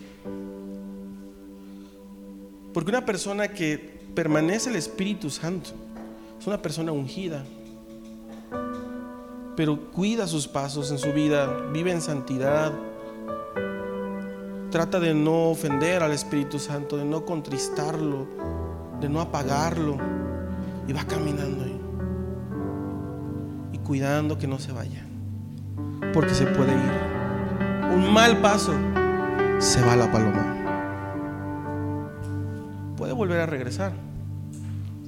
Porque 2.74 2.90
una 2.90 3.06
persona 3.06 3.50
que 3.50 4.02
permanece 4.14 4.70
el 4.70 4.76
Espíritu 4.76 5.30
Santo 5.30 5.72
es 6.40 6.48
una 6.48 6.62
persona 6.62 6.92
ungida, 6.92 7.46
pero 9.56 9.92
cuida 9.92 10.28
sus 10.28 10.48
pasos 10.48 10.92
en 10.92 10.98
su 10.98 11.14
vida, 11.14 11.70
vive 11.72 11.92
en 11.92 12.02
santidad, 12.02 12.74
trata 14.72 15.00
de 15.00 15.14
no 15.14 15.52
ofender 15.52 16.02
al 16.02 16.12
Espíritu 16.12 16.58
Santo, 16.58 16.98
de 16.98 17.06
no 17.06 17.26
contristarlo, 17.26 18.28
de 19.00 19.10
no 19.10 19.22
apagarlo, 19.22 19.98
y 20.88 20.94
va 20.94 21.04
caminando 21.04 21.64
ahí, 21.64 21.80
y 23.74 23.78
cuidando 23.80 24.38
que 24.38 24.48
no 24.48 24.58
se 24.58 24.72
vaya, 24.72 25.06
porque 26.14 26.34
se 26.34 26.48
puede 26.48 26.72
ir. 26.72 27.94
Un 27.94 28.12
mal 28.12 28.38
paso, 28.42 28.74
se 29.60 29.82
va 29.82 29.96
la 29.96 30.12
paloma 30.12 30.62
puede 33.02 33.14
volver 33.14 33.40
a 33.40 33.48
regresar, 33.48 33.94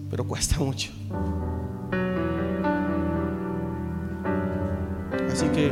pero 0.10 0.26
cuesta 0.28 0.58
mucho. 0.58 0.92
Así 5.32 5.46
que, 5.50 5.72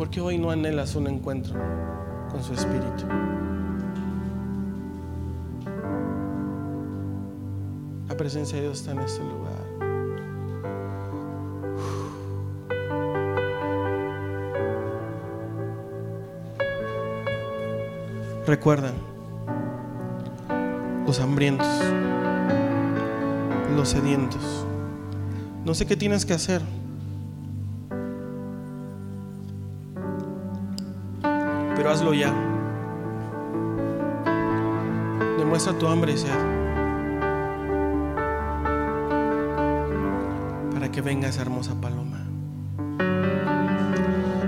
¿por 0.00 0.08
qué 0.08 0.22
hoy 0.22 0.38
no 0.38 0.50
anhelas 0.50 0.94
un 0.94 1.08
encuentro 1.08 1.60
con 2.30 2.42
su 2.42 2.54
espíritu? 2.54 3.04
La 8.08 8.16
presencia 8.16 8.56
de 8.56 8.62
Dios 8.62 8.78
está 8.78 8.92
en 8.92 9.00
este 9.00 9.20
lugar. 9.22 9.52
Recuerda, 18.46 18.92
los 21.06 21.20
hambrientos, 21.20 21.68
los 23.76 23.90
sedientos. 23.90 24.64
No 25.66 25.74
sé 25.74 25.84
qué 25.84 25.94
tienes 25.94 26.24
que 26.24 26.32
hacer. 26.32 26.79
Pero 31.80 31.92
hazlo 31.92 32.12
ya. 32.12 32.30
Demuestra 35.38 35.72
tu 35.78 35.86
hambre 35.86 36.12
y 36.12 36.18
sed. 36.18 36.28
Para 40.74 40.92
que 40.92 41.00
venga 41.00 41.28
esa 41.28 41.40
hermosa 41.40 41.80
paloma. 41.80 42.18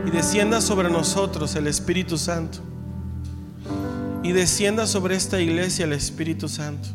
Y 0.06 0.10
descienda 0.10 0.60
sobre 0.60 0.90
nosotros 0.90 1.56
el 1.56 1.68
Espíritu 1.68 2.18
Santo 2.18 2.58
y 4.22 4.32
descienda 4.32 4.86
sobre 4.86 5.14
esta 5.16 5.40
iglesia 5.40 5.86
el 5.86 5.94
Espíritu 5.94 6.50
Santo. 6.50 6.90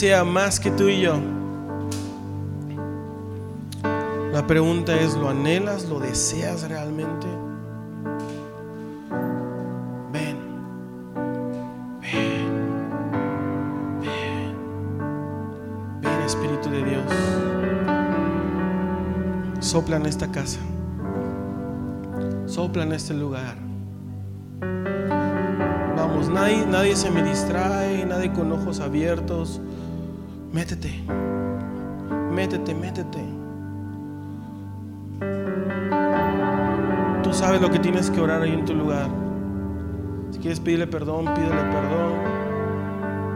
Desea 0.00 0.22
más 0.22 0.60
que 0.60 0.70
tú 0.70 0.88
y 0.88 1.00
yo. 1.00 1.18
La 4.32 4.46
pregunta 4.46 4.94
es, 4.94 5.16
¿lo 5.16 5.28
anhelas? 5.28 5.88
¿Lo 5.88 5.98
deseas 5.98 6.68
realmente? 6.68 7.26
Ven, 10.12 10.38
ven, 12.00 12.48
ven, 14.00 14.54
ven 16.00 16.22
Espíritu 16.24 16.70
de 16.70 16.84
Dios. 16.84 17.12
Sopla 19.58 19.96
en 19.96 20.06
esta 20.06 20.30
casa. 20.30 20.60
Sopla 22.46 22.84
en 22.84 22.92
este 22.92 23.14
lugar. 23.14 23.56
Vamos, 25.96 26.28
nadie, 26.28 26.64
nadie 26.66 26.94
se 26.94 27.10
me 27.10 27.24
distrae, 27.24 28.06
nadie 28.06 28.32
con 28.32 28.52
ojos 28.52 28.78
abiertos. 28.78 29.60
Métete, 30.52 30.90
métete, 32.32 32.74
métete. 32.74 33.22
Tú 37.22 37.34
sabes 37.34 37.60
lo 37.60 37.70
que 37.70 37.78
tienes 37.78 38.10
que 38.10 38.18
orar 38.18 38.40
ahí 38.40 38.54
en 38.54 38.64
tu 38.64 38.72
lugar. 38.72 39.08
Si 40.30 40.38
quieres 40.38 40.58
pedirle 40.58 40.86
perdón, 40.86 41.26
pídele 41.34 41.50
perdón. 41.50 42.12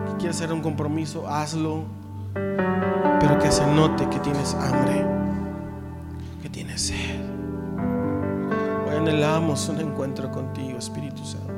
Si 0.08 0.14
quieres 0.14 0.36
hacer 0.36 0.54
un 0.54 0.62
compromiso, 0.62 1.28
hazlo. 1.28 1.84
Pero 2.32 3.38
que 3.38 3.52
se 3.52 3.66
note 3.66 4.08
que 4.08 4.18
tienes 4.20 4.54
hambre, 4.54 5.04
que 6.42 6.48
tienes 6.48 6.80
sed. 6.80 7.20
Hoy 8.88 8.96
anhelamos 8.96 9.68
un 9.68 9.80
encuentro 9.80 10.30
contigo, 10.30 10.78
Espíritu 10.78 11.22
Santo. 11.26 11.52